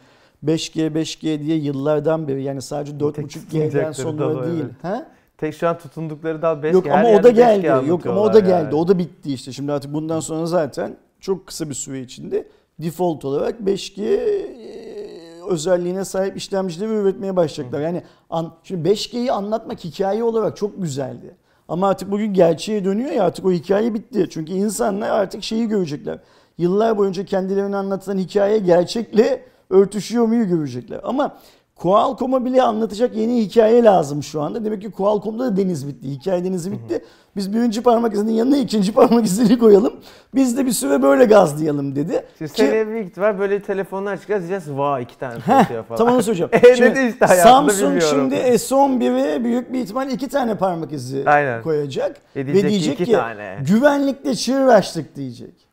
[0.46, 4.64] 5G 5G diye yıllardan beri yani sadece 4.5G'den tutunacakları sonra değil.
[4.64, 4.84] evet.
[4.84, 5.08] Ha?
[5.38, 6.74] Tek şu an tutundukları dal 5G.
[6.74, 7.88] Yok ama o da 5G geldi.
[7.88, 8.52] Yok ama o da geldi.
[8.52, 8.76] yani.
[8.76, 9.52] O da bitti işte.
[9.52, 12.48] Şimdi artık bundan sonra zaten çok kısa bir süre içinde
[12.80, 17.82] default olarak 5G e, özelliğine sahip işlemcileri üretmeye başlayacaklar.
[17.82, 21.36] Yani an, şimdi 5G'yi anlatmak hikaye olarak çok güzeldi.
[21.70, 24.28] Ama artık bugün gerçeğe dönüyor ya artık o hikaye bitti.
[24.30, 26.20] Çünkü insanlar artık şeyi görecekler.
[26.58, 31.00] Yıllar boyunca kendilerine anlatılan hikaye gerçekle örtüşüyor muyu görecekler.
[31.04, 31.38] Ama
[31.80, 34.66] Qualcomm'a bile anlatacak yeni hikaye lazım şu anda.
[34.66, 36.08] Demek ki Qualcomm'da da deniz bitti.
[36.12, 37.04] Hikaye denizi bitti.
[37.36, 39.94] Biz birinci parmak izinin yanına ikinci parmak izini koyalım.
[40.36, 42.26] Biz de bir süre böyle gazlayalım dedi.
[42.38, 44.78] Şimdi Ki- seneye büyük ihtimal böyle telefonlar çıkacağız diyeceğiz.
[44.80, 45.98] Vay iki tane satıyor falan.
[45.98, 46.52] tam onu söyleyeceğim.
[46.54, 48.10] E, ne Şimdi işte Samsung bilmiyorum.
[48.10, 51.62] şimdi S11'e büyük bir ihtimal iki tane parmak izi Aynen.
[51.64, 52.16] koyacak.
[52.36, 53.58] E ve diyecek ki diyecek iki ki tane.
[53.68, 55.70] güvenlikte çığır açtık diyecek.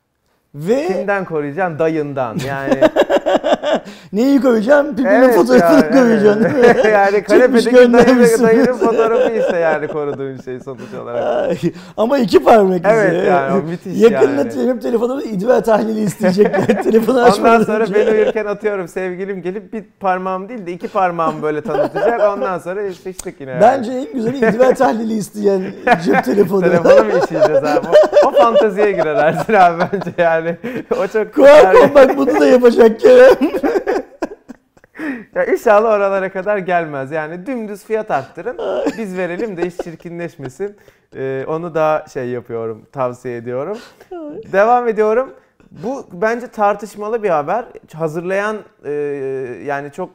[0.55, 1.79] Ve Kimden koruyacaksın?
[1.79, 2.39] Dayından.
[2.47, 2.81] Yani
[4.13, 4.91] neyi koyacağım?
[4.91, 6.45] Pipinin Evet fotoğrafını yani, koyacaksın.
[6.45, 6.91] değil mi?
[6.93, 11.57] yani kanepedeki dayı, dayının fotoğrafı işte yani koruduğun şey sonuç olarak.
[11.97, 12.89] Ama iki parmak izi.
[12.95, 14.49] Evet yani o müthiş Yakında yani.
[14.49, 16.83] telefon telefonumda idrar tahlili isteyecekler.
[16.83, 17.95] Telefonu Ondan açmadan sonra önce.
[17.95, 22.21] ben uyurken atıyorum sevgilim gelip bir parmağım değil de iki parmağımı böyle tanıtacak.
[22.21, 23.51] Ondan sonra eşleştik yine.
[23.51, 23.61] yani.
[23.61, 25.63] Bence en güzeli idrar tahlili isteyen
[26.05, 26.61] cep telefonu.
[26.61, 27.87] Telefonu mu işleyeceğiz abi?
[28.25, 30.57] O, o fanteziye girer Ersin abi bence yani.
[30.99, 31.35] O çok...
[31.35, 33.37] Qualcomm bak bunu da yapacak Kerem.
[35.35, 37.11] Ya inşallah oralara kadar gelmez.
[37.11, 38.59] Yani dümdüz fiyat arttırın.
[38.99, 40.77] Biz verelim de iş çirkinleşmesin.
[41.17, 43.79] Ee, onu da şey yapıyorum, tavsiye ediyorum.
[44.53, 45.35] Devam ediyorum.
[45.71, 47.65] Bu bence tartışmalı bir haber.
[47.95, 48.91] Hazırlayan e,
[49.65, 50.11] yani çok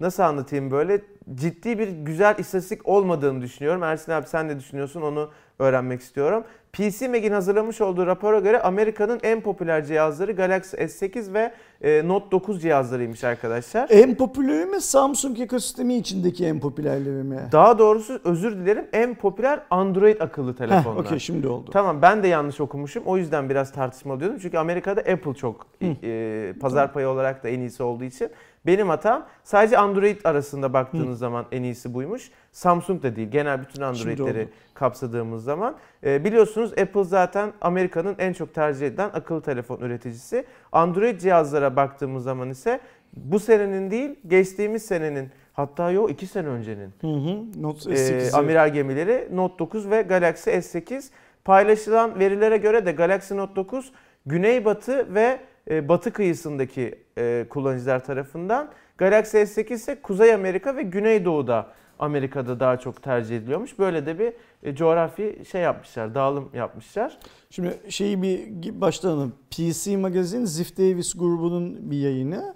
[0.00, 1.00] nasıl anlatayım böyle
[1.34, 3.82] ciddi bir güzel istatistik olmadığını düşünüyorum.
[3.82, 6.44] Ersin abi sen ne düşünüyorsun onu öğrenmek istiyorum.
[6.72, 11.52] PC Mag'in hazırlamış olduğu rapora göre Amerika'nın en popüler cihazları Galaxy S8 ve
[11.82, 13.86] e, Note 9 cihazlarıymış arkadaşlar.
[13.90, 17.38] En popüleri mi Samsung ekosistemi içindeki en popülerleri mi?
[17.52, 21.00] Daha doğrusu özür dilerim en popüler Android akıllı telefonlar.
[21.00, 21.70] Okey şimdi oldu.
[21.72, 23.02] Tamam ben de yanlış okumuşum.
[23.06, 24.38] O yüzden biraz tartışma diyordum.
[24.42, 28.28] Çünkü Amerika'da Apple çok e, pazar payı olarak da en iyisi olduğu için.
[28.68, 32.30] Benim hatam sadece Android arasında baktığınız zaman en iyisi buymuş.
[32.52, 33.30] Samsung da değil.
[33.30, 35.76] Genel bütün Android'leri kapsadığımız zaman.
[36.04, 40.44] E, biliyorsunuz Apple zaten Amerika'nın en çok tercih edilen akıllı telefon üreticisi.
[40.72, 42.80] Android cihazlara baktığımız zaman ise
[43.16, 47.62] bu senenin değil geçtiğimiz senenin hatta yok 2 sene öncenin Hı hı.
[47.62, 48.36] Note e, S8.
[48.36, 51.10] amiral gemileri Note 9 ve Galaxy S8.
[51.44, 53.92] Paylaşılan verilere göre de Galaxy Note 9
[54.26, 55.38] güneybatı ve
[55.70, 58.70] batı kıyısındaki e, kullanıcılar tarafından.
[58.98, 61.66] Galaxy S8 ise Kuzey Amerika ve Güneydoğu'da
[61.98, 63.78] Amerika'da daha çok tercih ediliyormuş.
[63.78, 67.18] Böyle de bir e, coğrafi şey yapmışlar, dağılım yapmışlar.
[67.50, 69.32] Şimdi şeyi bir başlayalım.
[69.50, 72.54] PC Magazine Ziff Davis grubunun bir yayını.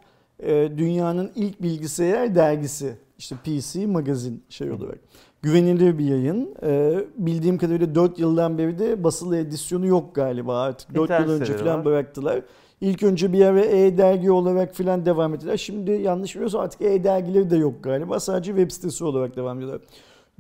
[0.77, 2.97] Dünyanın ilk bilgisayar dergisi.
[3.19, 4.99] İşte PC Magazine şey olarak.
[5.43, 6.55] Güvenilir bir yayın.
[7.17, 10.95] Bildiğim kadarıyla 4 yıldan beri de basılı edisyonu yok galiba artık.
[10.95, 12.41] 4 İnternet yıl önce falan bıraktılar.
[12.83, 15.57] İlk önce bir ara e-dergi olarak falan devam ettiler.
[15.57, 18.21] Şimdi yanlış biliyorsam artık e-dergileri de yok galiba.
[18.21, 19.81] Sadece web sitesi olarak devam ediyorlar.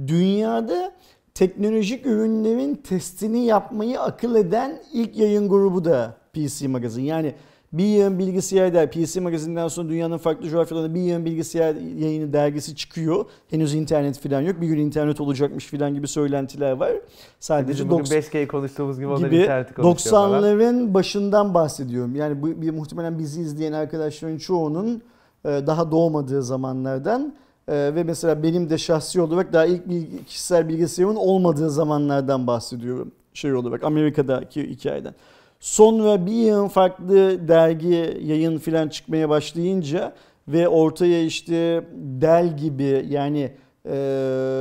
[0.06, 0.92] Dünyada
[1.34, 7.06] teknolojik ürünlerin testini yapmayı akıl eden ilk yayın grubu da PC Magazine.
[7.06, 7.34] Yani
[7.72, 8.90] bir yığın bilgisayar der.
[8.90, 13.24] PC Magazine'den sonra dünyanın farklı coğrafyalarında bir yığın bilgisayar yayını dergisi çıkıyor.
[13.50, 14.60] Henüz internet falan yok.
[14.60, 16.92] Bir gün internet olacakmış falan gibi söylentiler var.
[17.40, 20.42] Sadece Bizim bugün 90 5G konuştuğumuz gibi gibi interneti konuşuyor falan.
[20.42, 22.16] 90'ların başından bahsediyorum.
[22.16, 25.02] Yani bu bir, muhtemelen bizi izleyen arkadaşların çoğunun
[25.44, 27.34] e, daha doğmadığı zamanlardan
[27.68, 33.12] e, ve mesela benim de şahsi olarak daha ilk bilgi, kişisel bilgisayarımın olmadığı zamanlardan bahsediyorum.
[33.34, 35.14] Şey olarak Amerika'daki hikayeden.
[35.62, 40.14] Sonra bir yığın farklı dergi, yayın filan çıkmaya başlayınca
[40.48, 43.52] ve ortaya işte Dell gibi yani
[43.86, 43.94] e,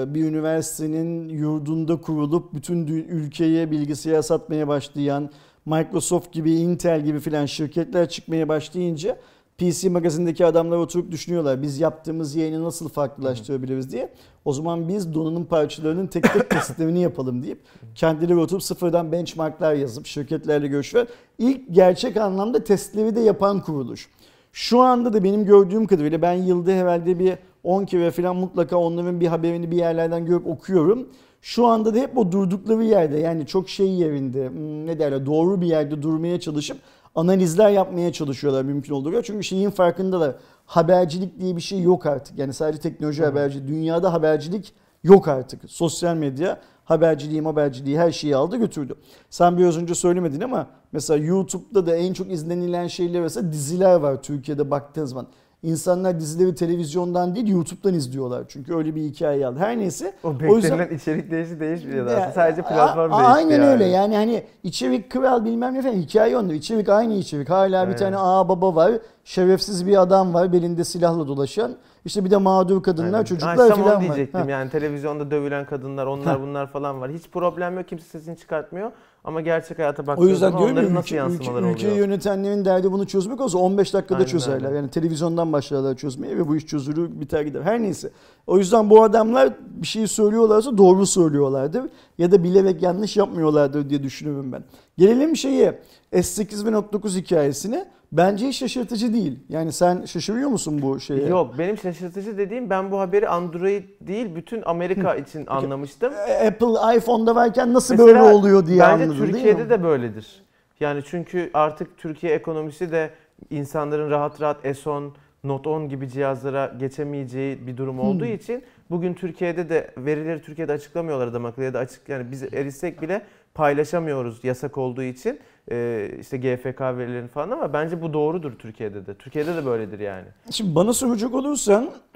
[0.07, 5.29] bir üniversitenin yurdunda kurulup bütün ülkeye bilgisayar satmaya başlayan
[5.65, 9.17] Microsoft gibi, Intel gibi filan şirketler çıkmaya başlayınca
[9.61, 11.61] PC magazindeki adamlar oturup düşünüyorlar.
[11.61, 14.13] Biz yaptığımız yayını nasıl farklılaştırabiliriz diye.
[14.45, 17.59] O zaman biz donanım parçalarının tek tek testlerini yapalım deyip
[17.95, 21.07] kendileri oturup sıfırdan benchmarklar yazıp şirketlerle görüşüyor.
[21.37, 24.09] İlk gerçek anlamda testleri de yapan kuruluş.
[24.53, 29.19] Şu anda da benim gördüğüm kadarıyla ben yılda herhalde bir 10 kere falan mutlaka onların
[29.19, 31.07] bir haberini bir yerlerden görüp okuyorum.
[31.41, 35.61] Şu anda da hep o durdukları yerde yani çok şey yerinde hmm, ne derler doğru
[35.61, 36.77] bir yerde durmaya çalışıp
[37.15, 39.21] analizler yapmaya çalışıyorlar mümkün olduğu.
[39.21, 40.35] Çünkü şeyin farkındalar.
[40.65, 42.39] Habercilik diye bir şey yok artık.
[42.39, 43.67] Yani sadece teknoloji haberci.
[43.67, 45.61] Dünyada habercilik yok artık.
[45.67, 48.95] Sosyal medya haberciliği, haberciliği her şeyi aldı götürdü.
[49.29, 54.23] Sen biraz önce söylemedin ama mesela YouTube'da da en çok izlenilen şeyler arasında diziler var
[54.23, 55.27] Türkiye'de baktığın zaman.
[55.63, 58.43] İnsanlar dizileri televizyondan değil YouTube'dan izliyorlar.
[58.47, 59.59] Çünkü öyle bir hikaye aldı.
[59.59, 60.13] Her neyse.
[60.23, 62.31] O o yüzden içerik değişti değişmiyor da ya.
[62.35, 63.65] Sadece platform a- değişti Aynen yani.
[63.65, 66.53] öyle yani hani içerik kral bilmem ne falan hikaye onda.
[66.53, 67.49] İçerik aynı içerik.
[67.49, 67.99] Hala bir Evet.
[67.99, 68.91] tane ağa baba var.
[69.23, 71.71] Şerefsiz bir adam var belinde silahla dolaşan.
[72.05, 73.23] İşte bir de mağdur kadınlar, Aynen.
[73.23, 74.01] çocuklar tam falan var.
[74.01, 74.49] diyecektim Ha.
[74.49, 76.41] yani televizyonda dövülen kadınlar onlar Ha.
[76.41, 77.11] bunlar falan var.
[77.11, 78.91] Hiç problem yok kimse sesini çıkartmıyor
[79.23, 82.05] ama gerçek hayata O baktığınız yüzden zaman onların nasıl ülke, yansımaları ülke, ülkeyi oluyor.
[82.07, 84.65] yönetenlerin derdi bunu çözmek olsa 15 dakikada Aynen çözerler.
[84.67, 84.75] öyle.
[84.77, 87.61] Yani televizyondan başlarlar çözmeye ve bu iş çözülür biter gider.
[87.61, 88.09] Her neyse.
[88.47, 89.49] O yüzden bu adamlar
[89.81, 91.83] bir şey söylüyorlarsa doğru söylüyorlardır.
[92.17, 94.63] Ya da bilerek yanlış yapmıyorlardır diye düşünüyorum ben.
[94.97, 95.79] Gelelim şeye
[96.13, 97.85] S8 ve Note 9 hikayesine.
[98.11, 99.39] Bence hiç şaşırtıcı değil.
[99.49, 101.27] Yani sen şaşırıyor musun bu şeye?
[101.27, 106.13] Yok benim şaşırtıcı dediğim ben bu haberi Android değil bütün Amerika için anlamıştım.
[106.27, 109.31] E, Apple iPhone'da varken nasıl Mesela böyle oluyor diye Bence anladın değil mi?
[109.31, 110.43] Türkiye'de de böyledir.
[110.79, 113.09] Yani çünkü artık Türkiye ekonomisi de
[113.49, 115.09] insanların rahat rahat S10,
[115.43, 118.33] Note 10 gibi cihazlara geçemeyeceği bir durum olduğu Hmm.
[118.33, 123.01] için bugün Türkiye'de de verileri Türkiye'de açıklamıyorlar adam akıllı ya da açık yani biz erişsek
[123.01, 123.21] bile
[123.53, 125.39] paylaşamıyoruz yasak olduğu için
[125.71, 129.13] Ee, işte GFK verilerini falan ama bence bu doğrudur Türkiye'de de.
[129.13, 130.25] Türkiye'de de böyledir yani.
[130.51, 131.89] Şimdi bana soracak olursan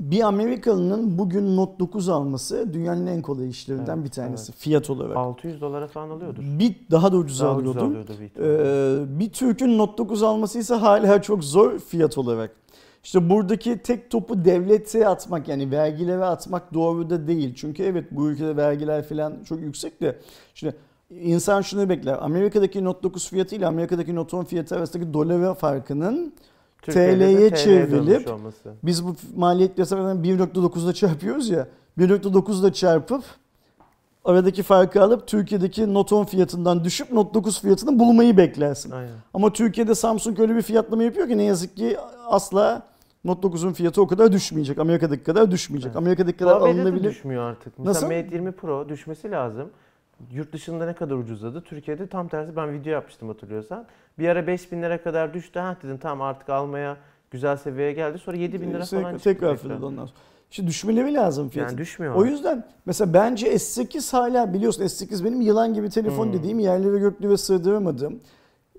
[0.00, 5.16] bir Amerikalı'nın bugün Note 9 alması dünyanın en kolay işlerinden Evet, bir tanesi fiyat olarak.
[5.16, 6.42] 600 dolara falan alıyordur.
[6.42, 7.90] Bir daha da ucuz Daha ucuz alıyordu.
[7.90, 9.02] alıyordu ihtimalle.
[9.02, 12.50] Ee, bir Türk'ün Note 9 alması ise hala çok zor fiyat olarak.
[13.06, 17.54] İşte buradaki tek topu devlete atmak yani vergilere atmak doğru da değil.
[17.54, 20.18] Çünkü evet bu ülkede vergiler falan çok yüksek de.
[20.54, 20.76] Şimdi
[21.10, 22.18] insan şunu bekler.
[22.20, 26.34] Amerika'daki Note 9 fiyatı ile Amerika'daki Note 10 fiyatı arasındaki dolar farkının
[26.82, 28.30] TL'ye çevrilip
[28.82, 31.68] biz bu maliyet yasalarından 1.9'da çarpıyoruz ya.
[31.98, 33.24] 1.9'da çarpıp
[34.24, 38.90] aradaki farkı alıp Türkiye'deki Note 10 fiyatından düşüp Note 9 fiyatını bulmayı beklersin.
[38.90, 39.14] Aynen.
[39.34, 41.96] Ama Türkiye'de Samsung öyle bir fiyatlama yapıyor ki ne yazık ki
[42.28, 42.95] asla
[43.26, 44.78] Note 9'un fiyatı o kadar düşmeyecek.
[44.78, 45.86] Amerika'daki kadar düşmeyecek.
[45.88, 45.96] Evet.
[45.96, 47.10] Amerika'daki kadar Huawei'de de alınabilir.
[47.10, 47.78] düşmüyor artık.
[47.78, 48.06] Mesela Nasıl?
[48.06, 49.70] Mate 20 Pro düşmesi lazım.
[50.32, 51.60] Yurt dışında ne kadar ucuzladı?
[51.60, 53.86] Türkiye'de tam tersi ben video yapmıştım hatırlıyorsan.
[54.18, 55.58] Bir ara 5000 lira kadar düştü.
[55.58, 56.96] Ha dedim tamam artık almaya
[57.30, 58.18] güzel seviyeye geldi.
[58.18, 59.24] Sonra 7000 lira Tekrar- falan çıktı.
[59.34, 60.18] Tekrar fırladı ondan sonra.
[60.50, 61.72] İşte düşmeleri lazım fiyatın.
[61.72, 62.14] Yani düşmüyor.
[62.14, 66.32] O yüzden mesela bence S8 hala biliyorsun S8 benim yılan gibi telefon Hmm.
[66.32, 68.20] dediğim yerleri göklere sığdıramadığım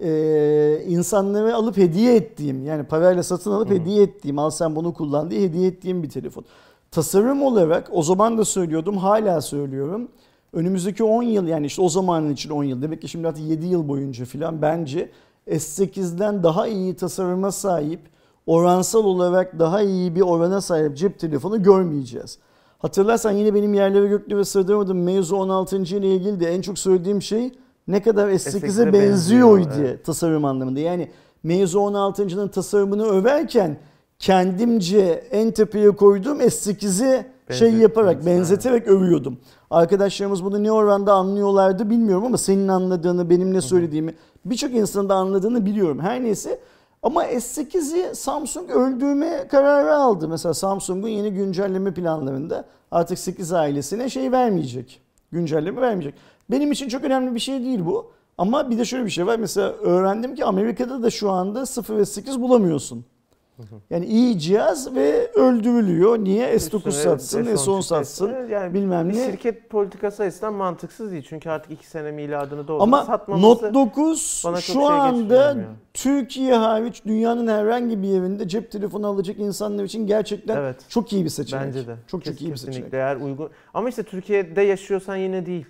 [0.04, 3.74] e, insanlara alıp hediye ettiğim yani parayla satın alıp Hı.
[3.74, 6.46] hediye ettiğim al sen bunu kullan diye hediye ettiğim bir telefon.
[6.92, 10.08] Tasarım olarak o zaman da söylüyordum hala söylüyorum.
[10.54, 13.66] Önümüzdeki 10 yıl yani işte o zamanın için 10 yıl demek ki şimdi artık 7
[13.66, 15.10] yıl boyunca filan bence
[15.48, 18.00] S8'den daha iyi tasarıma sahip
[18.46, 22.40] oransal olarak daha iyi bir orana sahip cep telefonu görmeyeceğiz.
[22.80, 25.78] Hatırlarsan yine benim yerlere göklere sığdırmadığım mevzu 16.
[25.78, 27.52] ile ilgili de en çok söylediğim şey
[27.88, 30.80] ne kadar S8'e S8'e benziyor benziyor, diye tasarım anlamında.
[30.80, 31.10] Yani
[31.44, 33.78] mevzu 16.'nın tasarımını överken
[34.20, 39.38] kendimce en tepeye koyduğum S8'i şey yaparak benzeterek övüyordum.
[39.70, 45.16] Arkadaşlarımız bunu ne oranda anlıyorlardı bilmiyorum ama senin anladığını, benim ne söylediğimi birçok insanın da
[45.16, 46.00] anladığını biliyorum.
[46.00, 46.60] Her neyse
[47.04, 50.28] ama S8'i Samsung öldürme kararı aldı.
[50.28, 55.02] Mesela Samsung'un yeni güncelleme planlarında artık 8 ailesine şey vermeyecek.
[55.32, 56.14] Güncelleme vermeyecek.
[56.52, 58.12] Benim için çok önemli bir şey değil bu.
[58.38, 59.40] Ama bir de şöyle bir şey var.
[59.40, 63.06] Mesela öğrendim ki Amerika'da da şu anda 0 ve 8 bulamıyorsun.
[63.90, 66.18] Yani iyi cihaz ve öldürülüyor.
[66.18, 66.54] Niye?
[66.56, 68.48] S9 satsın, S10 satsın.
[68.50, 69.26] Yani bilmem ne.
[69.26, 71.26] şirket politikası açısından mantıksız değil.
[71.30, 72.84] Çünkü artık 2 sene miladını doldu.
[72.84, 75.56] Ama Satmaması Note 9 bana çok şu şey anda.
[75.94, 80.78] Türkiye hariç dünyanın herhangi bir yerinde cep telefonu alacak insanlar için gerçekten Evet.
[80.90, 81.66] çok iyi bir seçenek.
[81.66, 81.96] Bence de.
[82.08, 82.94] Çok çok Kes- iyi bir seçenek.
[82.94, 83.50] eğer uygun.
[83.74, 85.66] Ama işte Türkiye'de yaşıyorsan yine değil.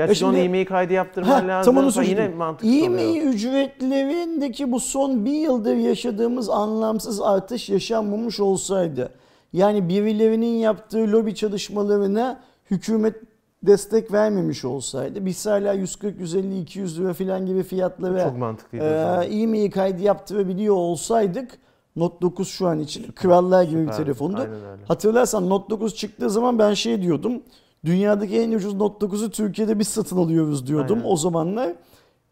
[0.00, 1.74] Ya E şimdi şimdi- e-mail kaydı yaptırman Ha, lazım.
[1.74, 2.04] tam onu falan.
[2.06, 2.58] Yine oluyor.
[2.62, 9.12] İğme ücretlerindeki bu son bir yıldır yaşadığımız anlamsız artış yaşanmamış olsaydı
[9.52, 13.14] yani birilerinin yaptığı lobi çalışmalarına hükümet
[13.62, 18.84] destek vermemiş olsaydı biz hala 140, 150, 200 lira falan gibi fiyatlara Çok mantıklıydı.
[18.84, 21.58] e, e-mail kaydı yaptırabiliyor olsaydık
[21.96, 24.46] Note 9 şu an için krallar gibi bir telefondu.
[24.88, 27.42] Hatırlarsan Note 9 çıktığı zaman ben şey diyordum.
[27.84, 31.10] Dünyadaki en ucuz Note 9'u Türkiye'de biz satın alıyoruz diyordum Aynen.
[31.12, 31.72] o zamanlar.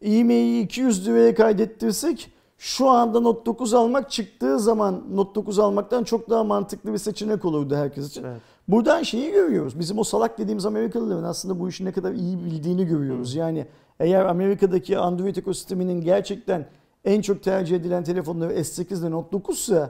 [0.01, 6.29] E-mail'i 200 liraya kaydettirsek şu anda Note 9 almak çıktığı zaman Note 9 almaktan çok
[6.29, 8.23] daha mantıklı bir seçenek olurdu herkes için.
[8.23, 8.41] Evet.
[8.67, 9.79] Buradan şeyi görüyoruz.
[9.79, 13.35] Bizim o salak dediğimiz Amerikalıların aslında bu işi ne kadar iyi bildiğini görüyoruz.
[13.35, 13.65] Yani
[13.99, 16.65] eğer Amerika'daki Android ekosisteminin gerçekten
[17.05, 19.89] en çok tercih edilen telefonları S8 ile Note 9 ise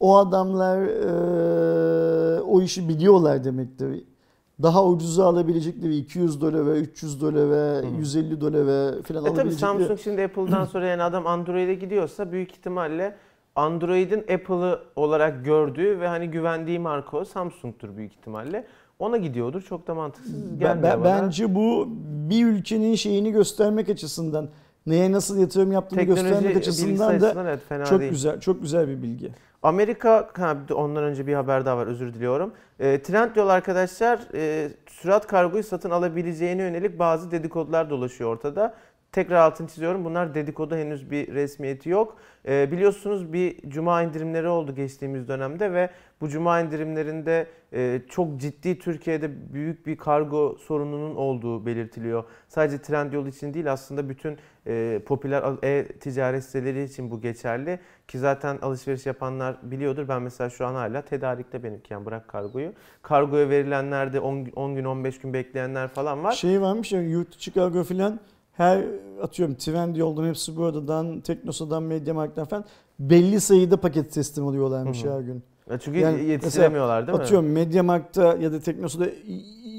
[0.00, 4.04] o adamlar eee, o işi biliyorlar demektir.
[4.62, 9.58] Daha ucuza alabilecekleri 200 dolara, 300 dolara, 150 dolara falan E tabii alabilecekleri.
[9.60, 13.16] Samsung şimdi Apple'dan sonra yani adam Android'e gidiyorsa büyük ihtimalle
[13.56, 18.66] Android'in Apple'ı olarak gördüğü ve hani güvendiği marka o Samsung'tur büyük ihtimalle.
[18.98, 19.62] Ona gidiyordur.
[19.62, 21.22] Çok da mantıksız Ben- gelmiyor ben- bana.
[21.22, 21.88] Bence bu
[22.30, 24.48] bir ülkenin şeyini göstermek açısından,
[24.86, 28.10] neye nasıl yatırım yaptığını Teknoloji göstermek açısından da evet fena çok değil.
[28.10, 29.32] güzel, çok güzel bir bilgi.
[29.62, 32.52] Amerika, ha, ondan önce bir haber daha var özür diliyorum.
[32.80, 38.74] E, Trendyol arkadaşlar e, sürat kargoyu satın alabileceğine yönelik bazı dedikodular dolaşıyor ortada.
[39.14, 42.16] Tekrar altını çiziyorum bunlar dedikodu henüz bir resmiyeti yok.
[42.48, 48.78] E, biliyorsunuz bir cuma indirimleri oldu geçtiğimiz dönemde ve bu cuma indirimlerinde e, çok ciddi
[48.78, 52.24] Türkiye'de büyük bir kargo sorununun olduğu belirtiliyor.
[52.48, 57.80] Sadece Trendyol için değil aslında bütün e, popüler e-ticaret siteleri için bu geçerli.
[58.08, 60.08] Ki zaten alışveriş yapanlar biliyordur.
[60.08, 62.72] Ben mesela şu an hala tedarikte benimki yani bırak kargoyu.
[63.02, 66.32] Kargoya verilenler de 10, 10 gün 15 gün bekleyenler falan var.
[66.32, 68.20] Şey varmış ya yurt içi kargo falan
[68.56, 68.84] her
[69.22, 72.64] atıyorum Trendyol'dan hepsi buradan, Teknosa'dan, Mediamarkt'tan falan
[72.98, 75.14] belli sayıda paket teslim alıyorlarmış Hı hı.
[75.14, 75.42] her gün.
[75.70, 77.24] Ya Çünkü Yani yetiştiremiyorlar değil mi?
[77.24, 79.06] Atıyorum Mediamarkt'ta ya da Teknosa'da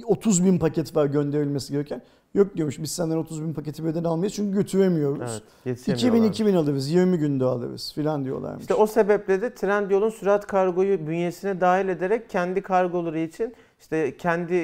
[0.06, 2.02] 30 bin paket var gönderilmesi gereken.
[2.34, 5.42] Yok diyormuş biz senden 30 bin paketi birden almayız çünkü götüremiyoruz.
[5.66, 6.30] Evet, 2000 yetiştiremiyorlar.
[6.30, 8.62] 2000 alırız, 20 günde alırız filan diyorlarmış.
[8.62, 14.56] İşte o sebeple de Trendyol'un sürat kargoyu bünyesine dahil ederek kendi kargoları için işte kendi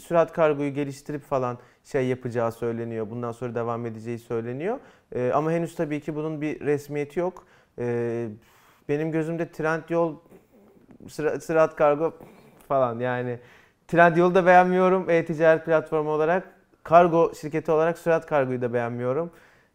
[0.00, 3.10] sürat kargoyu geliştirip falan şey yapacağı söyleniyor.
[3.10, 4.78] Bundan sonra devam edeceği söyleniyor.
[5.14, 7.46] E, ama henüz tabii ki bunun bir resmiyeti yok.
[7.78, 8.28] E,
[8.88, 10.14] benim gözümde Trendyol
[11.08, 12.14] sıra- sürat kargo
[12.68, 13.38] falan yani
[13.88, 16.48] Trendyol'u da beğenmiyorum e-ticaret platformu olarak.
[16.82, 19.30] Kargo şirketi olarak sürat kargoyu da beğenmiyorum.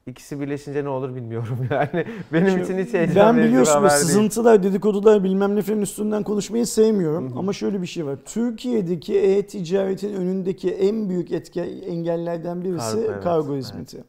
[0.07, 2.05] İkisi birleşince ne olur bilmiyorum yani.
[2.33, 4.05] Benim Şimdi için hiç heyecan Ben verici bir biliyorsun haber bu değil.
[4.05, 7.29] sızıntılar, dedikodular bilmem ne falan üstünden konuşmayı sevmiyorum.
[7.31, 7.39] Hı hı.
[7.39, 8.17] Ama şöyle bir şey var.
[8.25, 14.03] Türkiye'deki e-ticaretin önündeki en büyük etki engellerden birisi Kargo, kargo, evet, hizmeti.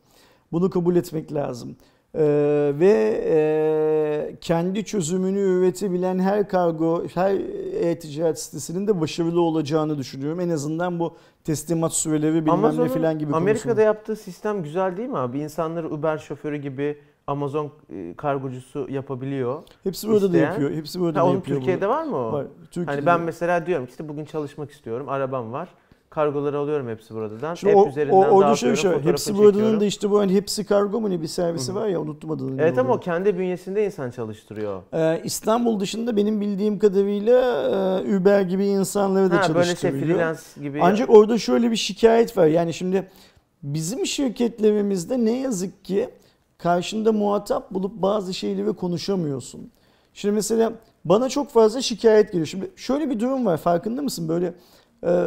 [0.52, 1.76] Bunu kabul etmek lazım.
[2.14, 7.34] Ee, ve e, kendi çözümünü üretebilen her kargo, her
[7.80, 10.40] e-ticaret sitesinin de başarılı olacağını düşünüyorum.
[10.40, 13.82] En azından bu teslimat süreleri bilmem ne Amazon'un falan gibi Amerika'da konusunda.
[13.82, 15.38] yaptığı sistem güzel değil mi abi?
[15.40, 19.62] İnsanları Uber şoförü gibi Amazon e, kargocusu yapabiliyor.
[19.82, 20.70] Hepsi burada da isteyen- yapıyor.
[20.70, 21.58] Hepsi burada Ha, da onun yapıyor.
[21.58, 21.94] Türkiye'de bunu.
[21.94, 22.32] var mı o?
[22.32, 22.46] Var.
[22.70, 25.08] Türkiye'de Hani ben mesela diyorum ki işte bugün çalışmak istiyorum.
[25.08, 25.68] Arabam var.
[26.14, 27.54] Kargoları alıyorum hepsi buradan.
[27.54, 30.64] Şimdi App o, üzerinden o, orada şöyle şey Hepsi buradanın da işte bu hani hepsi
[30.64, 32.62] kargo mu ne bir servisi var ya unuttum adını.
[32.62, 34.82] Evet ama o kendi bünyesinde insan çalıştırıyor.
[34.92, 37.40] Ee, İstanbul dışında benim bildiğim kadarıyla
[38.06, 40.18] e, Uber gibi insanları da Ha, böyle şey çalıştırıyor.
[40.18, 40.80] freelance gibi.
[40.82, 42.46] Ancak orada şöyle bir şikayet var.
[42.46, 43.08] Yani şimdi
[43.62, 46.08] bizim şirketlerimizde ne yazık ki
[46.58, 49.70] karşında muhatap bulup bazı şeyleri konuşamıyorsun.
[50.14, 50.72] Şimdi mesela
[51.04, 52.46] bana çok fazla şikayet geliyor.
[52.46, 54.28] Şimdi şöyle bir durum var farkında mısın?
[54.28, 54.54] Böyle
[55.06, 55.26] e,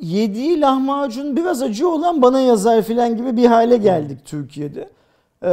[0.00, 4.88] yediği lahmacun biraz acı olan bana yazar filan gibi bir hale geldik Türkiye'de.
[5.42, 5.48] Ee,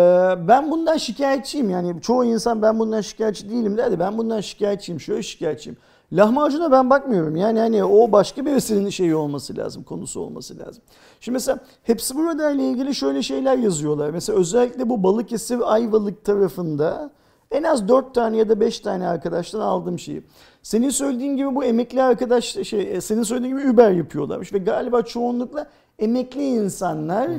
[0.47, 4.99] ben bundan şikayetçiyim yani çoğu insan ben bundan şikayetçi değilim der de ben bundan şikayetçiyim
[5.01, 5.77] şöyle şikayetçiyim.
[6.13, 10.83] Lahmacuna ben bakmıyorum yani hani o başka birisinin şeyi olması lazım konusu olması lazım.
[11.19, 14.09] Şimdi mesela hepsi burada ile ilgili şöyle şeyler yazıyorlar.
[14.09, 17.11] Mesela özellikle bu Balıkesir Ayvalık tarafında
[17.51, 20.23] en az 4 tane ya da 5 tane arkadaştan aldığım şeyi.
[20.63, 25.67] Senin söylediğin gibi bu emekli arkadaş şey senin söylediğin gibi Uber yapıyorlarmış ve galiba çoğunlukla
[25.99, 27.29] emekli insanlar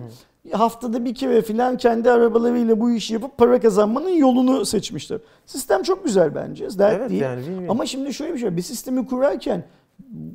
[0.53, 5.19] haftada bir kere falan kendi arabalarıyla bu işi yapıp para kazanmanın yolunu seçmişler.
[5.47, 6.79] Sistem çok güzel bence.
[6.79, 7.23] Dert Evet değil.
[7.23, 7.71] yani bilmiyorum.
[7.71, 8.57] Ama şimdi şöyle bir şey.
[8.57, 9.65] Bir sistemi kurarken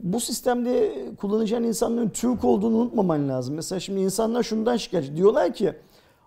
[0.03, 3.55] bu sistemde kullanacağın insanların Türk olduğunu unutmaman lazım.
[3.55, 5.15] Mesela şimdi insanlar şundan şikayetçi.
[5.15, 5.73] Diyorlar ki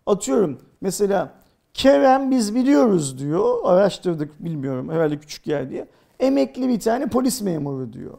[0.07, 1.33] atıyorum mesela
[1.77, 3.59] Kerem biz biliyoruz diyor.
[3.65, 5.87] Araştırdık bilmiyorum herhalde küçük yer diye.
[6.21, 8.15] Emekli bir tane polis memuru diyor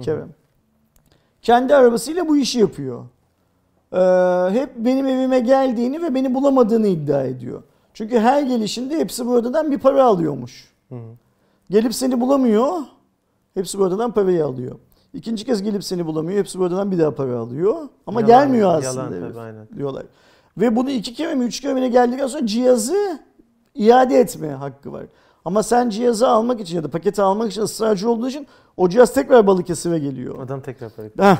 [0.00, 0.28] Kerem.
[1.42, 3.04] Kendi arabasıyla bu işi yapıyor.
[3.92, 3.96] Ee,
[4.60, 7.62] hep benim evime geldiğini ve beni bulamadığını iddia ediyor.
[7.94, 10.72] Çünkü her gelişinde hepsi buradan bir para alıyormuş.
[10.88, 11.00] Hı hı.
[11.70, 12.72] Gelip seni bulamıyor.
[13.54, 14.76] Hepsi buradan parayı alıyor.
[15.14, 16.38] İkinci kez gelip seni bulamıyor.
[16.38, 17.88] Hepsi buradan bir daha para alıyor.
[18.06, 19.08] Ama Yalan- gelmiyor yalan aslında.
[19.08, 19.68] tabii, herif, aynen.
[19.76, 20.04] Diyorlar.
[20.56, 23.20] Ve bunu iki kere mi üç kere mi geldikten sonra cihazı
[23.74, 25.06] iade etmeye hakkı var.
[25.44, 28.46] Ama sen cihazı almak için ya da paketi almak için ısrarcı olduğu için
[28.76, 30.42] o cihaz tekrar Balıkesir'e geliyor.
[30.42, 31.36] Adam tekrar Heh,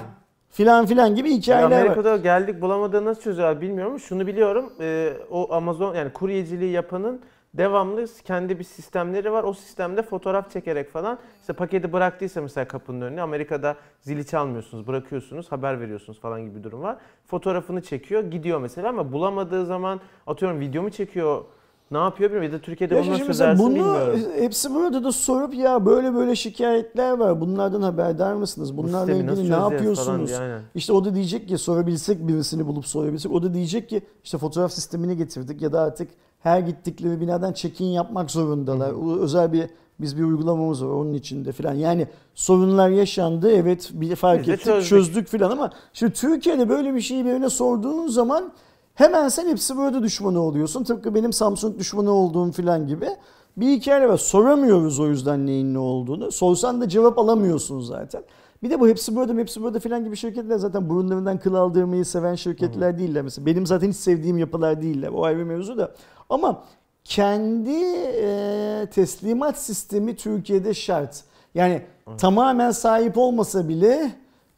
[0.49, 1.81] filan filan gibi hikayeler var.
[1.81, 4.01] Amerika'da geldik bulamadığı nasıl çözüyorlar bilmiyorum.
[4.01, 4.73] Şunu biliyorum.
[4.81, 7.21] e, o Amazon yani kuryeciliği yapanın
[7.55, 9.45] devamlı kendi bir sistemleri var.
[9.45, 15.53] O sistemde fotoğraf çekerek falan işte paketi bıraktıysa mesela kapının önüne Amerika'da zili çalmıyorsunuz, bırakıyorsunuz,
[15.53, 16.97] haber veriyorsunuz falan gibi bir durum var.
[17.27, 21.45] Fotoğrafını çekiyor, gidiyor mesela ama bulamadığı zaman atıyorum videomu çekiyor.
[21.91, 24.21] Ne yapıyor bilmiyorum ya da Türkiye'de Ya bunu nasıl çözersin bunu bilmiyorum.
[24.39, 27.41] hepsi burada da sorup ya böyle böyle şikayetler var.
[27.41, 28.77] Bunlardan haberdar mısınız?
[28.77, 30.29] Bu Bunlarla nasıl ilgili ne yapıyorsunuz?
[30.29, 30.59] diye.
[30.75, 33.33] İşte o da diyecek ki sorabilsek birisini bulup sorabilsek.
[33.33, 36.11] O da diyecek ki işte fotoğraf sistemini getirdik ya da artık
[36.41, 38.93] her gittikleri binadan check-in yapmak zorundalar.
[38.93, 39.67] O özel bir
[40.01, 41.75] biz bir uygulamamız var onun içinde falan.
[41.75, 44.89] Yani sorunlar yaşandı evet bir fark Biz ettik çözdük.
[44.89, 48.53] çözdük falan ama şimdi Türkiye'de böyle bir şeyi birine sorduğun zaman
[48.95, 50.85] hemen sen hepsi böyle düşmanı oluyorsun.
[50.85, 53.09] Tıpkı benim Samsung düşmanı olduğum falan gibi.
[53.57, 54.17] Bir hikaye var.
[54.17, 56.33] Soramıyoruz o yüzden neyin ne olduğunu.
[56.33, 58.23] Sorsan da cevap alamıyorsun zaten.
[58.63, 62.35] Bir de bu hepsi burada hepsi burada falan gibi şirketler zaten burunlarından kıl aldırmayı seven
[62.35, 63.23] şirketler değiller.
[63.23, 65.09] Mesela benim zaten hiç sevdiğim yapılar değiller.
[65.09, 65.93] O ayrı mevzu da.
[66.31, 66.63] Ama
[67.05, 67.85] kendi
[68.23, 71.25] e, teslimat sistemi Türkiye'de şart.
[71.55, 71.83] Yani
[72.19, 74.13] tamamen sahip olmasa bile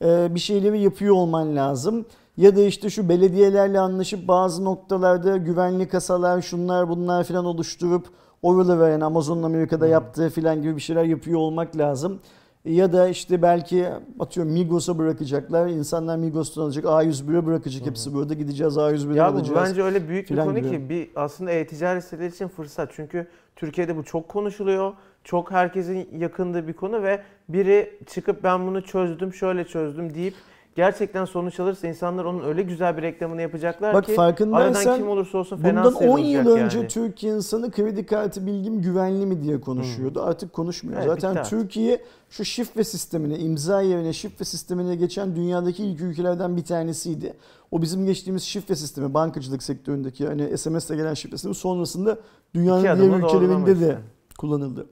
[0.05, 2.07] e, bir şeyleri yapıyor olman lazım.
[2.37, 8.07] Ya da işte şu belediyelerle anlaşıp bazı noktalarda güvenli kasalar şunlar bunlar filan oluşturup
[8.43, 12.21] oralara yani Amazon'un Amerika'da yaptığı filan gibi bir şeyler yapıyor olmak lazım.
[12.65, 13.87] Ya da işte belki
[14.21, 15.67] atıyorum Migros'a bırakacaklar.
[15.69, 16.85] İnsanlar Migros'tan alacak.
[16.85, 17.87] A101'e bırakacak.
[17.87, 19.69] Hepsi burada gideceğiz A101'e Ya alacağız.
[19.69, 20.71] bence öyle büyük bir konu gibi.
[20.71, 22.91] ki bir aslında e-ticaret siteleri için fırsat.
[22.97, 24.93] Çünkü Türkiye'de bu çok konuşuluyor.
[25.25, 30.35] Çok herkesin yakındığı bir konu ve biri çıkıp ben bunu çözdüm, şöyle çözdüm deyip
[30.75, 35.39] gerçekten sonuç alırsa insanlar onun öyle güzel bir reklamını yapacaklar Bak ki aradan kim olursa
[35.39, 36.89] olsun fena Bundan 10 sıyrılacak yıl önce yani.
[36.89, 40.23] Türkiye insanı kredi kartı bilgim güvenli mi diye konuşuyordu.
[40.23, 41.03] Artık konuşmuyor.
[41.07, 41.45] Evet, Zaten.
[41.45, 47.35] Türkiye şu şifre sistemine, imza yerine şifre sistemine geçen dünyadaki ilk ülkelerden bir tanesiydi.
[47.71, 52.19] O bizim geçtiğimiz şifre sistemi, bankacılık sektöründeki hani SMS'le gelen şifre sistemi sonrasında
[52.55, 53.99] dünyanın diğer ülkelerinde de
[54.39, 54.87] kullanıldı.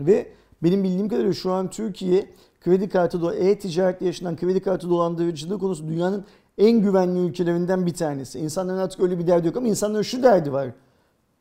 [0.00, 0.32] Ve
[0.62, 2.26] benim bildiğim kadarıyla şu an Türkiye
[2.64, 6.24] kredi kartı do e-ticaretle yaşanan kredi kartı dolandırıcılığı konusu dünyanın
[6.58, 8.38] en güvenli ülkelerinden bir tanesi.
[8.38, 10.68] İnsanların artık öyle bir derdi yok ama insanların şu derdi var.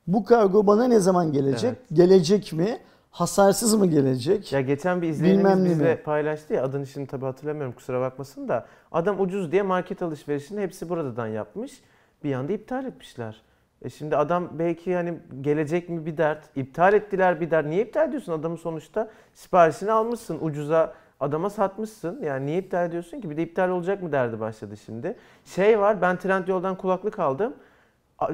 [0.07, 1.69] Bu kargo bana ne zaman gelecek?
[1.69, 1.89] Evet.
[1.93, 2.77] Gelecek mi?
[3.11, 4.53] Hasarsız mı gelecek?
[4.53, 6.01] Ya geçen bir izleyenimiz bizle mi?
[6.03, 10.89] paylaştı ya adını şimdi tabii hatırlamıyorum kusura bakmasın da adam ucuz diye market alışverişini hepsi
[10.89, 11.81] buradan yapmış.
[12.23, 13.41] Bir anda iptal etmişler.
[13.81, 17.65] E şimdi adam belki hani gelecek mi bir dert, iptal ettiler bir dert.
[17.65, 22.19] Niye iptal ediyorsun adamın sonuçta siparişini almışsın ucuza adama satmışsın.
[22.23, 23.29] Yani niye iptal ediyorsun ki?
[23.29, 25.15] Bir de iptal olacak mı derdi başladı şimdi.
[25.45, 27.53] Şey var ben Trendyol'dan kulaklık aldım.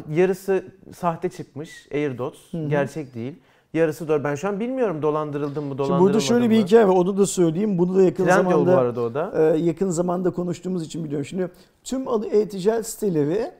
[0.09, 0.63] Yarısı
[0.95, 2.67] sahte çıkmış AirDots Hı hı.
[2.69, 3.35] gerçek değil.
[3.73, 4.23] yarısı doğru.
[4.23, 6.65] Ben şu an bilmiyorum dolandırıldım mı Şimdi dolandırılmadım burada şöyle bir mı.
[6.65, 6.93] hikaye var.
[6.95, 7.77] Onu da söyleyeyim.
[7.77, 9.31] Bunu da yakın Trendyol bu zamanda arada o da.
[9.55, 11.25] e, yakın zamanda konuştuğumuz için biliyorum.
[11.25, 11.51] Şimdi
[11.83, 13.51] tüm e-ticaret siteleri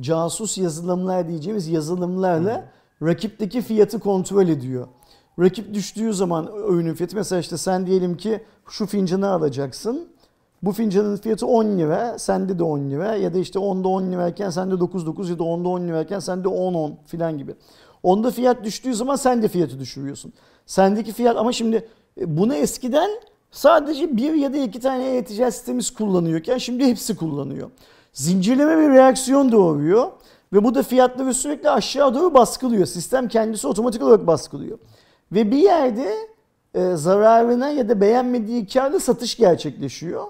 [0.00, 2.64] casus yazılımlar diyeceğimiz yazılımlarla
[3.02, 4.86] rakipteki fiyatı kontrol ediyor.
[5.40, 10.08] Rakip düştüğü zaman ürünün fiyatı mesela işte sen diyelim ki şu fincanı alacaksın.
[10.62, 14.50] Bu fincanın fiyatı 10 lira, sende de 10 lira ya da işte 10'da 10 lirayken
[14.50, 17.54] sende 9.9 ya da 10'da 10 lirayken sende 10.10 filan gibi.
[18.02, 20.32] Onda fiyat düştüğü zaman sen de fiyatı düşürüyorsun.
[20.66, 21.88] Sendeki fiyat ama şimdi
[22.20, 23.10] e, bunu eskiden
[23.50, 27.70] sadece bir ya da iki tane e-ticaret sitemiz kullanıyorken şimdi hepsi kullanıyor.
[28.12, 30.10] Zincirleme bir reaksiyon doğuruyor
[30.52, 32.86] ve bu da fiyatları sürekli aşağı doğru baskılıyor.
[32.86, 34.78] Sistem kendisi otomatik olarak baskılıyor.
[35.34, 36.14] Ve bir yerde
[36.74, 40.24] e, zararına ya da beğenmediği karla satış gerçekleşiyor.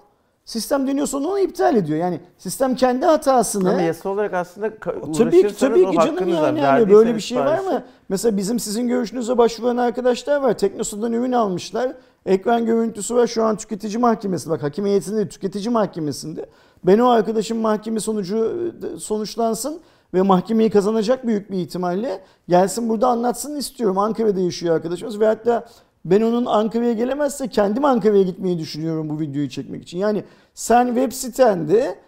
[0.44, 1.98] Sistem dönüyor sonra onu iptal ediyor.
[1.98, 3.70] Yani sistem kendi hatasını...
[3.70, 4.70] Ama yasa olarak aslında
[5.18, 7.82] Tabii ki tabii ki canım yani, yani böyle bir şey var mı?
[8.08, 10.58] Mesela bizim sizin görüşünüze başvuran arkadaşlar var.
[10.58, 11.92] Teknosa'dan ürün almışlar.
[12.26, 14.50] Ekran görüntüsü var şu an tüketici mahkemesi.
[14.50, 16.46] Bak hakim heyetinde tüketici mahkemesinde.
[16.84, 19.80] Ben o arkadaşın mahkeme sonucu sonuçlansın
[20.14, 23.98] ve mahkemeyi kazanacak büyük bir ihtimalle gelsin burada anlatsın istiyorum.
[23.98, 25.66] Ankara'da yaşıyor arkadaşımız ve hatta
[26.04, 29.98] ben onun Ankara'ya gelemezse kendim Ankara'ya gitmeyi düşünüyorum bu videoyu çekmek için.
[29.98, 31.98] Yani sen web sitende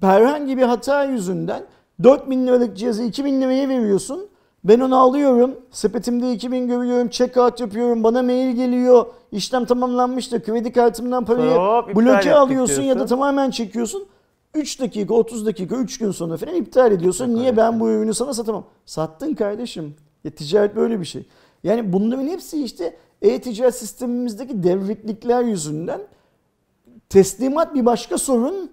[0.00, 1.62] herhangi bir hata yüzünden
[2.02, 4.26] 4000 liralık cihazı 2000 liraya veriyorsun.
[4.64, 5.54] Ben onu alıyorum.
[5.70, 7.08] Sepetimde 2000 görüyorum.
[7.08, 8.04] Check out yapıyorum.
[8.04, 9.06] Bana mail geliyor.
[9.32, 10.42] İşlem tamamlanmıştır.
[10.42, 13.06] Kredi kartımdan parayı hop, bloke alıyorsun ya da diyorsun.
[13.16, 14.06] tamamen çekiyorsun.
[14.54, 17.26] 3 dakika, 30 dakika, 3 gün sonra falan iptal ediyorsun.
[17.26, 17.56] Çok Niye öyle.
[17.56, 18.64] ben bu ürünü sana satamam?
[18.86, 19.94] Sattın kardeşim.
[20.24, 21.26] Ya ticaret böyle bir şey.
[21.64, 26.00] Yani bunların hepsi işte e-ticaret sistemimizdeki devriklikler yüzünden
[27.08, 28.70] teslimat bir başka sorun.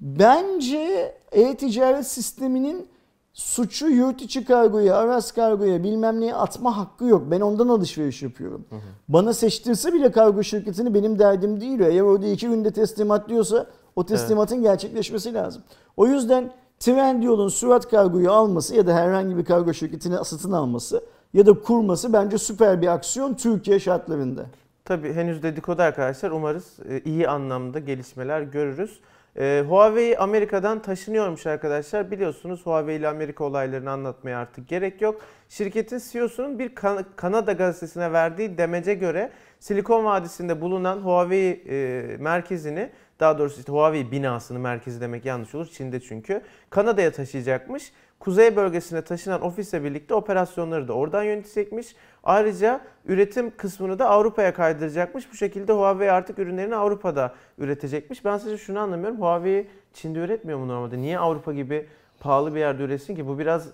[0.00, 2.88] Bence e-ticaret sisteminin
[3.32, 7.22] suçu yurt içi kargoya, aras kargoya bilmem neye atma hakkı yok.
[7.30, 8.64] Ben ondan alışveriş yapıyorum.
[9.08, 11.80] Bana seçtirse bile kargo şirketini benim derdim değil.
[11.80, 13.66] Eğer orada iki günde teslimat diyorsa
[13.96, 15.62] o teslimatın gerçekleşmesi lazım.
[15.96, 21.46] O yüzden Trendyol'un Surat Kargo'yu alması ya da herhangi bir kargo şirketini satın alması ya
[21.46, 24.46] da kurması bence süper bir aksiyon Türkiye şartlarında.
[24.84, 26.30] Tabii henüz dedikodu arkadaşlar.
[26.30, 29.00] Umarız e, iyi anlamda gelişmeler görürüz.
[29.36, 32.10] E, Huawei Amerika'dan taşınıyormuş arkadaşlar.
[32.10, 35.20] Biliyorsunuz Huawei ile Amerika olaylarını anlatmaya artık gerek yok.
[35.48, 39.30] Şirketin CEO'sunun bir Kan- Kanada gazetesine verdiği demece göre
[39.60, 42.90] Silikon Vadisi'nde bulunan Huawei e, merkezini
[43.20, 45.66] daha doğrusu işte Huawei binasını merkezi demek yanlış olur.
[45.66, 46.42] Çin'de çünkü.
[46.70, 47.92] Kanada'ya taşıyacakmış.
[48.20, 51.96] Kuzey bölgesine taşınan ofisle birlikte operasyonları da oradan yönetecekmiş.
[52.24, 55.32] Ayrıca üretim kısmını da Avrupa'ya kaydıracakmış.
[55.32, 58.24] Bu şekilde Huawei artık ürünlerini Avrupa'da üretecekmiş.
[58.24, 59.20] Ben sadece şunu anlamıyorum.
[59.20, 60.98] Huawei Çin'de üretmiyor mu normalde?
[60.98, 61.86] Niye Avrupa gibi
[62.20, 63.26] pahalı bir yerde üretsin ki?
[63.26, 63.68] Bu biraz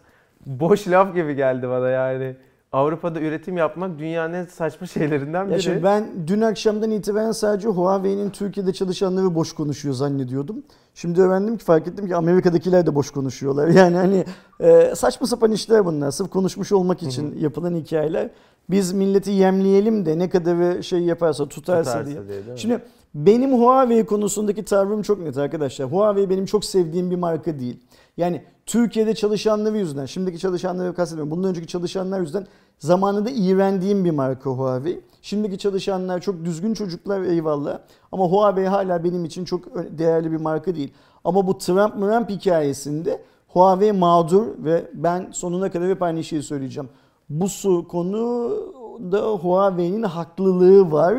[0.47, 2.37] boş laf gibi geldi bana yani.
[2.73, 5.53] Avrupa'da üretim yapmak dünyanın en saçma şeylerinden biri.
[5.53, 10.63] Ya şimdi ben dün akşamdan itibaren sadece Huawei'nin Türkiye'de çalışanları boş konuşuyor zannediyordum.
[10.95, 13.69] Şimdi öğrendim ki fark ettim ki Amerika'dakiler de boş konuşuyorlar.
[13.81, 14.25] Yani hani
[14.61, 16.11] e, saçma sapan işler bunlar.
[16.11, 18.31] Sırf konuşmuş olmak için yapılan hikayeler.
[18.71, 22.45] Biz milleti yemleyelim de ne kadar şey yaparsa tutarsa, Tutarsa diye.
[22.45, 22.57] diye?
[22.57, 22.81] Şimdi
[23.15, 25.93] benim Huawei konusundaki tavrım çok net arkadaşlar.
[25.93, 27.81] Huawei benim çok sevdiğim bir marka değil.
[28.17, 31.31] Yani Türkiye'de çalışanları yüzünden, şimdiki çalışanları kastetmiyorum.
[31.31, 32.47] Bundan önceki çalışanlar yüzünden
[32.79, 35.01] zamanında iğrendiğim bir marka Huawei.
[35.23, 37.79] Şimdiki çalışanlar çok düzgün çocuklar eyvallah.
[38.13, 40.93] Ama Huawei hala benim için çok değerli bir marka değil.
[41.25, 46.89] Ama bu Trump Trump hikayesinde Huawei mağdur ve ben sonuna kadar hep aynı şeyi söyleyeceğim.
[47.31, 51.17] Bu su konuda Huawei'nin haklılığı var.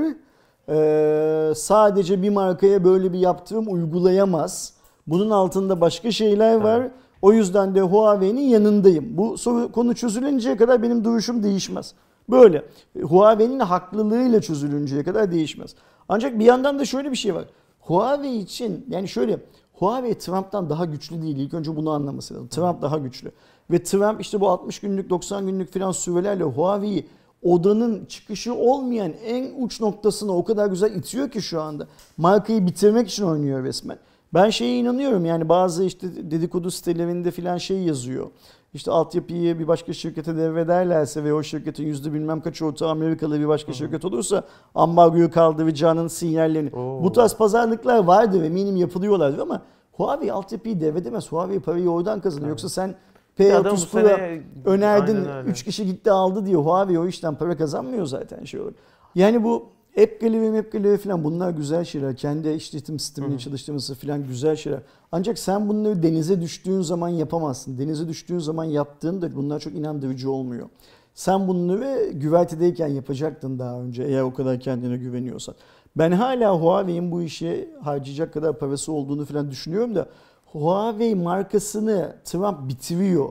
[0.70, 4.74] Ee, sadece bir markaya böyle bir yaptırım uygulayamaz.
[5.08, 6.88] Bunun altında başka şeyler var.
[7.22, 9.18] O yüzden de Huawei'nin yanındayım.
[9.18, 9.36] Bu
[9.72, 11.94] konu çözülünceye kadar benim duruşum değişmez.
[12.30, 12.66] Böyle.
[13.02, 15.76] Huawei'nin haklılığıyla çözülünceye kadar değişmez.
[16.10, 17.46] Ancak bir yandan da şöyle bir şey var.
[17.80, 19.40] Huawei için yani şöyle
[19.74, 21.38] Huawei Trump'tan daha güçlü değil.
[21.38, 22.48] İlk önce bunu anlaması lazım.
[22.48, 23.32] Trump daha güçlü.
[23.72, 27.08] Ve Trump işte bu 60 günlük 90 günlük filan sürelerle Huawei'yi
[27.44, 31.88] odanın çıkışı olmayan en uç noktasına o kadar güzel itiyor ki şu anda.
[32.18, 33.98] Markayı bitirmek için oynuyor resmen.
[34.34, 38.28] Ben şeye inanıyorum yani bazı işte dedikodu sitelerinde filan şey yazıyor.
[38.74, 43.48] İşte altyapıyı bir başka şirkete devrederlerse ve o şirketin yüzde bilmem kaç ortağı Amerikalı bir
[43.48, 44.44] başka şirket olursa
[44.76, 46.76] ambargoyu kaldıracağının sinyallerini.
[46.76, 47.04] Oo.
[47.04, 49.62] Bu tarz pazarlıklar vardır eminim yapılıyorlardır ama
[49.92, 51.32] Huawei altyapıyı devredemez.
[51.32, 52.50] Huawei parayı oradan kazanıyor.
[52.50, 52.96] Yoksa sen
[53.40, 55.50] Bir adam bu P30 Pro'ya önerdin Aynen öyle.
[55.50, 56.62] 3 kişi gitti aldı diyor.
[56.62, 58.76] Huawei o işten para kazanmıyor zaten şey olarak.
[59.16, 59.66] Yani bu
[59.98, 62.16] app gallery falan bunlar güzel şeyler.
[62.16, 64.80] Kendi işletim sistemini çalıştırması falan güzel şeyler.
[65.12, 67.78] Ancak sen bunları denize düştüğün zaman yapamazsın.
[67.78, 70.70] Denize düştüğün zaman yaptığında bunlar çok inandırıcı olmuyor.
[71.14, 75.56] Sen bunları güvertedeyken yapacaktın daha önce eğer o kadar kendine güveniyorsan.
[75.98, 80.08] Ben hala Huawei'in bu işe harcayacak kadar parası olduğunu falan düşünüyorum da
[80.46, 83.30] Huawei markasını Trump bitiriyor.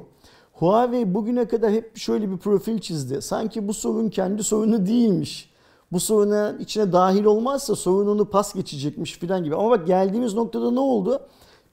[0.52, 3.22] Huawei bugüne kadar hep şöyle bir profil çizdi.
[3.22, 5.49] Sanki bu sorun kendi sorunu değilmiş.
[5.92, 9.56] Bu soruna içine dahil olmazsa sorununu pas geçecekmiş falan gibi.
[9.56, 11.20] Ama bak geldiğimiz noktada ne oldu?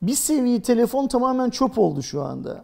[0.02, 2.64] Bir seviye telefon tamamen çöp oldu şu anda.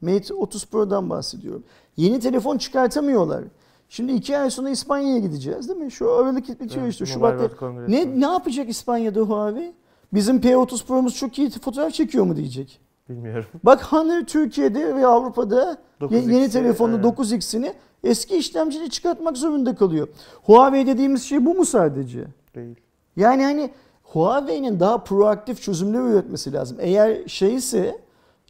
[0.00, 1.64] Mate 30 Pro'dan bahsediyorum.
[1.96, 3.44] Yeni telefon çıkartamıyorlar.
[3.88, 5.90] Şimdi iki ay sonra İspanya'ya gideceğiz değil mi?
[5.90, 7.06] Şu Aralık bitiyor Evet, işte.
[7.06, 7.66] Şubat'ta.
[7.88, 9.72] Ne, ne yapacak İspanya'da Huawei?
[10.12, 12.80] Bizim P30 Pro'muz çok iyi fotoğraf çekiyor mu diyecek.
[13.08, 13.44] Bilmiyorum.
[13.64, 17.04] Bak Honor Türkiye'de ve Avrupa'da ye- 9X'i, yeni telefonu evet.
[17.04, 17.72] 9X'ini
[18.04, 20.08] eski işlemcili çıkartmak zorunda kalıyor.
[20.42, 22.24] Huawei dediğimiz şey bu mu sadece?
[22.54, 22.76] Değil.
[23.16, 23.70] Yani hani
[24.02, 26.76] Huawei'nin daha proaktif çözümler üretmesi lazım.
[26.80, 27.98] Eğer şeyse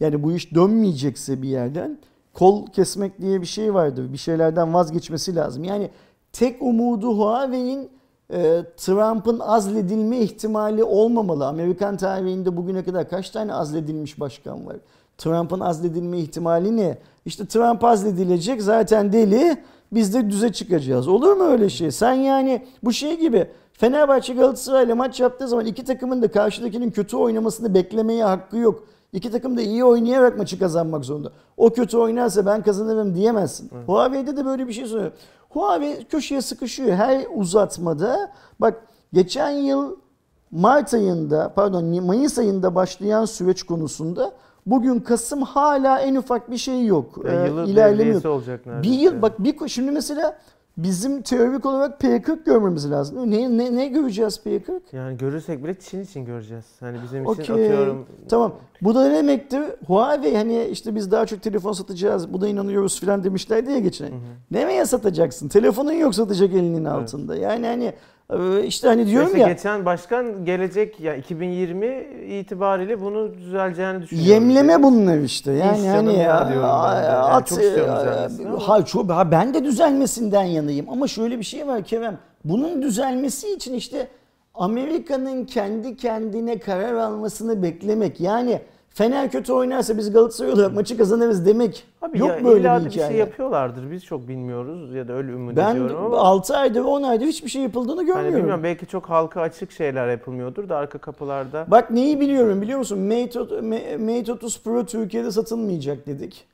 [0.01, 1.99] yani bu iş dönmeyecekse bir yerden
[2.35, 4.13] kol kesmek diye bir şey vardır.
[4.13, 5.65] Bir şeylerden vazgeçmesi lazım.
[5.65, 5.91] Yani
[6.33, 7.91] tek umudu Huawei'in
[8.33, 11.47] e, Trump'ın azledilme ihtimali olmamalı.
[11.47, 14.77] Amerikan tarihinde bugüne kadar kaç tane azledilmiş başkan var?
[15.21, 16.99] Trump'ın azledilme ihtimali ne?
[17.25, 19.63] İşte Trump azledilecek zaten deli
[19.93, 21.09] biz de düze çıkacağız.
[21.09, 21.91] Olur mu öyle şey?
[21.91, 27.17] Sen yani bu şey gibi Fenerbahçe Galatasaray'la maç yaptığı zaman iki takımın da karşıdakinin kötü
[27.17, 28.85] oynamasını beklemeye hakkı yok.
[29.13, 31.33] İki takım da iyi oynayarak maçı kazanmak zorunda.
[31.57, 33.71] O kötü oynarsa ben kazanırım diyemezsin.
[33.87, 35.13] Huawei'de de böyle bir şey söylüyor.
[35.49, 38.33] Huawei köşeye sıkışıyor her uzatmada.
[38.61, 39.97] Bak geçen yıl
[40.51, 44.33] Mart ayında pardon Mayıs ayında başlayan süreç konusunda
[44.71, 47.19] bugün Kasım hala en ufak bir şey yok.
[47.25, 48.27] Ee, yılı yok.
[48.27, 50.39] olacak Bir yıl bak bir şimdi mesela
[50.77, 53.31] bizim teorik olarak P40 görmemiz lazım.
[53.31, 54.81] Ne ne ne göreceğiz P40?
[54.93, 56.65] Yani görürsek bile Çin için göreceğiz.
[56.81, 57.55] Hani bizim için Okey.
[57.55, 58.07] atıyorum.
[58.29, 58.53] Tamam.
[58.83, 59.63] Bu da ne demektir?
[59.87, 62.33] Huawei hani işte biz daha çok telefon satacağız.
[62.33, 64.05] Bu da inanıyoruz falan demişlerdi ya geçen.
[64.05, 64.13] ay.
[64.51, 65.49] Nereye satacaksın?
[65.49, 67.37] Telefonun yok satacak elinin altında.
[67.37, 67.93] Yani hani e,
[68.65, 71.87] işte hani diyorum İşte ya geçen başkan gelecek ya 2020
[72.29, 74.33] itibariyle bunu düzeleceğini düşünüyorum.
[74.33, 75.53] Yemleme bunlar işte.
[75.53, 77.07] Yani İnşallah hani ya diyorum ben de.
[77.07, 78.69] Yani at, çok istiyorum düzelmesini ama.
[78.69, 82.19] ha, çok, ha, ben de düzelmesinden yanayım ama şöyle bir şey var Kerem.
[82.45, 84.09] Bunun düzelmesi için işte
[84.55, 88.21] Amerika'nın kendi kendine karar almasını beklemek.
[88.21, 88.61] Yani
[88.95, 91.85] Fener kötü oynarsa biz Galatasaray olarak maçı kazanırız demek.
[92.03, 93.09] Abi Yok ya böyle bir da bir hikaye.
[93.09, 93.91] şey yapıyorlardır.
[93.91, 96.17] Biz çok bilmiyoruz ya da öyle ümit ben ediyorum ama.
[96.19, 98.37] 6 aydır 10 aydır hiçbir şey yapıldığını Hani görmüyorum.
[98.37, 101.67] bilmiyorum belki çok halka açık şeyler yapılmıyordur da arka kapılarda.
[101.69, 102.99] Bak neyi biliyorum biliyor musun?
[102.99, 106.45] Mate, Ma- Mate 30 Pro Türkiye'de satılmayacak dedik.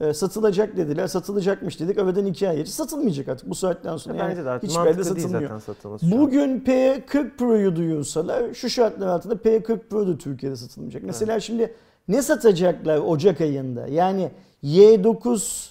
[0.00, 1.06] Ee, satılacak dediler.
[1.06, 1.98] Satılacakmış dedik.
[1.98, 2.74] Öbeden iki ay geçti.
[2.74, 4.18] Satılmayacak artık bu saatten sonra.
[4.18, 5.60] Bence de artık hiçbir yerde satılmıyor.
[6.02, 11.02] Bugün P40 Pro'yu duyursalar şu şartlar altında P40 Pro da Türkiye'de satılmayacak.
[11.02, 11.74] Mesela şimdi
[12.08, 13.86] ne satacaklar Ocak ayında?
[13.86, 14.30] Yani
[14.64, 15.70] Y9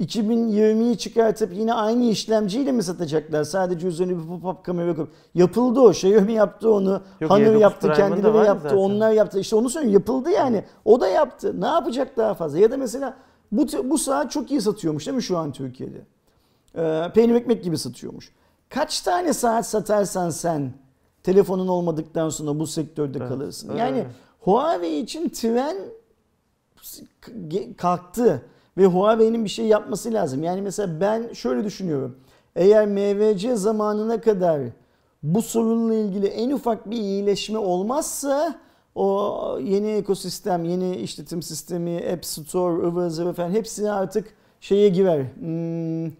[0.00, 3.44] 2020'yi çıkartıp yine aynı işlemciyle mi satacaklar?
[3.44, 5.10] Sadece üzerine bir pop-up kamera koyup.
[5.34, 5.90] Yapıldı o.
[5.90, 7.00] Xiaomi yaptı onu.
[7.20, 8.76] Yok, Honor Y9 yaptı, kendileri yaptı, zaten.
[8.76, 9.40] onlar yaptı.
[9.40, 9.94] İşte onu söylüyorum.
[9.94, 10.64] Yapıldı yani.
[10.84, 11.60] O da yaptı.
[11.60, 12.58] Ne yapacak daha fazla?
[12.58, 13.16] Ya da mesela
[13.52, 16.00] bu, bu saat çok iyi satıyormuş değil mi şu an Türkiye'de?
[16.76, 18.32] Ee, peynir ekmek gibi satıyormuş.
[18.68, 20.72] Kaç tane saat satarsan sen
[21.22, 23.68] telefonun olmadıktan sonra bu sektörde Evet, kalırsın.
[23.68, 24.04] öyle yani.
[24.40, 25.76] Huawei için tren
[27.76, 28.42] kalktı
[28.78, 30.42] ve Huawei'nin bir şey yapması lazım.
[30.42, 32.16] Yani mesela ben şöyle düşünüyorum.
[32.56, 34.60] Eğer MVC zamanına kadar
[35.22, 38.54] bu sorunla ilgili en ufak bir iyileşme olmazsa
[38.94, 44.26] o yeni ekosistem, yeni işletim sistemi, App Store, ıvır zıvır falan hepsi artık
[44.60, 45.20] şeye girer.
[45.38, 46.12] Hmm,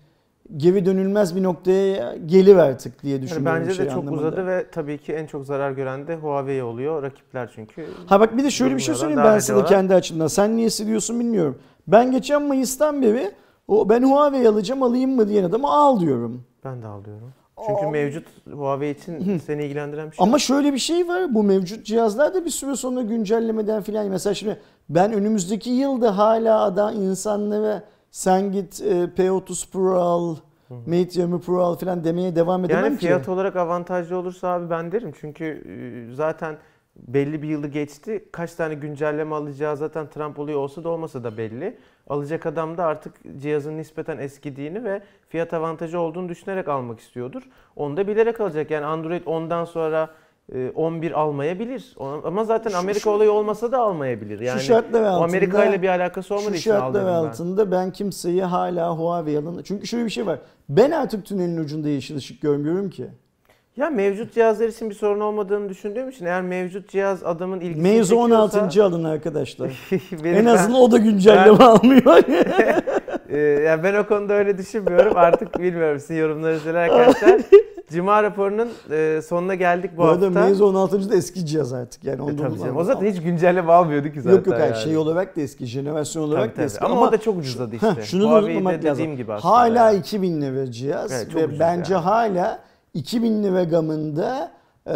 [0.56, 3.60] geri dönülmez bir noktaya gelir artık diye Yani düşünüyorum.
[3.62, 4.20] bence şey de çok anlamında.
[4.20, 7.02] uzadı ve tabii ki en çok zarar gören de Huawei oluyor.
[7.02, 7.86] Rakipler çünkü.
[8.06, 10.26] Ha bak bir de şöyle bir şey söyleyeyim ben size kendi açımdan.
[10.26, 11.58] Sen niye hissediyorsun bilmiyorum.
[11.88, 13.30] Ben geçen Mayıs'tan beri
[13.68, 16.42] o ben Huawei alacağım alayım mı diyen adama al diyorum.
[16.64, 17.32] Ben de alıyorum.
[17.66, 17.90] Çünkü Aa.
[17.90, 21.34] mevcut Huawei için seni ilgilendiren bir şey Ama şöyle bir şey var.
[21.34, 24.06] Bu mevcut cihazlar da bir süre sonra güncellemeden filan.
[24.08, 30.36] Mesela şimdi ben önümüzdeki yılda hala da insanlara sen git e, P30 Pro al,
[30.70, 33.06] Mate 20 Pro al filan demeye devam edemem Yani ki.
[33.06, 35.12] fiyat olarak avantajlı olursa abi ben derim.
[35.20, 36.56] Çünkü e, zaten
[36.96, 38.28] belli bir yılı geçti.
[38.32, 41.78] Kaç tane güncelleme alacağı zaten Trump oluyor olsa da olmasa da belli.
[42.08, 47.42] Alacak adam da artık cihazın nispeten eskidiğini ve fiyat avantajı olduğunu düşünerek almak istiyordur.
[47.76, 48.70] Onu da bilerek alacak.
[48.70, 50.08] Yani Android 10'dan sonra
[50.54, 51.94] e, 11 almayabilir.
[51.98, 54.40] O- Ama zaten Şu- Amerika şu- olayı olmasa da almayabilir.
[54.40, 57.06] Yani şu şartlar o altında, Amerika ile bir alakası olmadığı şu için al şartlar dedim
[57.14, 57.28] ben.
[57.28, 59.62] altında ben kimseyi hala Huawei alın.
[59.62, 60.38] Çünkü şöyle bir şey var.
[60.68, 63.06] Ben artık tünelin ucunda yeşil ışık görmüyorum ki.
[63.76, 68.08] Ya mevcut cihazlar için bir sorun olmadığını düşündüğüm için eğer mevcut cihaz adamın ilgisini Meizu
[68.14, 68.84] çekiyorsa 16.
[68.84, 69.70] alın arkadaşlar.
[70.24, 72.22] en ben- azından o da güncelleme almıyor.
[73.28, 75.12] Ee, yani ben o konuda öyle düşünmüyorum.
[75.16, 77.40] Artık bilmiyorum sizin yorumlarınızı arkadaşlar.
[77.92, 80.40] Cuma raporunun e, sonuna geldik bu, Bu arada hafta.
[80.40, 81.10] Meizu 16.
[81.10, 82.04] da eski cihaz artık.
[82.04, 82.76] Yani E, tabii canım.
[82.76, 84.36] O zaten hiç güncelleme almıyordu ki zaten.
[84.36, 84.76] Yok yok yani.
[84.76, 86.64] şey olarak da eski, jenerasyon olarak Tabii, da tabii.
[86.66, 86.84] eski.
[86.84, 87.86] Ama, o da çok ucuzladı işte.
[87.88, 89.16] Heh, şunu da unutmamak lazım.
[89.16, 89.32] gibi.
[89.32, 89.98] Hala yani.
[89.98, 92.02] 2000 lira cihaz Evet, ve bence yani.
[92.04, 92.58] hala
[92.94, 94.52] 2000 lira gamında
[94.86, 94.94] e,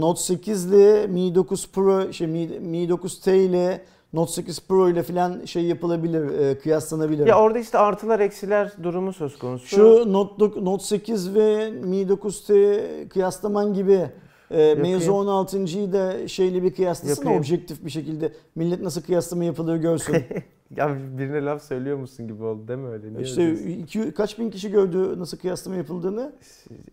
[0.00, 5.02] Note 8 ile Mi 9 Pro, şey Mi, Mi 9T ile Note 8 Pro ile
[5.02, 7.26] falan şey yapılabilir, e, kıyaslanabilir.
[7.26, 9.66] Ya orada işte artılar eksiler durumu söz konusu.
[9.66, 14.06] Şu Note, Note 8 ve Mi 9T kıyaslaman gibi
[14.50, 17.40] e, Meizu 16.'yı da şeyle bir kıyaslasın Yapayım.
[17.40, 18.32] objektif bir şekilde.
[18.54, 20.16] Millet nasıl kıyaslama yapılır görsün.
[20.76, 23.12] Ya birine laf söylüyor musun gibi oldu değil mi öyle?
[23.12, 26.32] Niye işte öyle iki, kaç bin kişi gördü nasıl kıyaslama yapıldığını.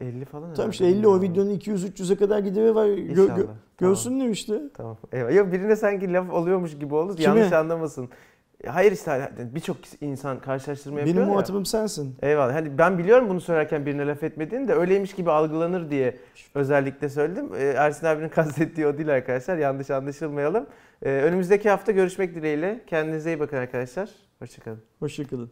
[0.01, 1.21] 50 falan Tamam işte 50 o ya.
[1.21, 2.87] videonun 200-300'e kadar gideri var.
[2.87, 3.45] Gö- gö- Tamam.
[3.77, 4.61] görsünler işte.
[4.73, 4.97] Tamam.
[5.11, 5.35] Eyvallah.
[5.35, 7.15] Yok birine sanki laf oluyormuş gibi oldu.
[7.15, 7.39] Kime?
[7.39, 8.09] Yanlış anlamasın.
[8.63, 11.65] E, hayır işte birçok insan karşılaştırma yapıyor Benim muhatabım ya.
[11.65, 12.15] sensin.
[12.21, 12.53] Eyvallah.
[12.53, 16.17] Hani ben biliyorum bunu söylerken birine laf etmediğini de öyleymiş gibi algılanır diye
[16.55, 17.49] özellikle söyledim.
[17.55, 19.57] E, Ersin abinin kastettiği o değil arkadaşlar.
[19.57, 20.67] Yanlış anlaşılmayalım.
[21.01, 22.81] E, önümüzdeki hafta görüşmek dileğiyle.
[22.87, 24.09] Kendinize iyi bakın arkadaşlar.
[24.39, 24.81] Hoşçakalın.
[24.99, 25.51] Hoşçakalın.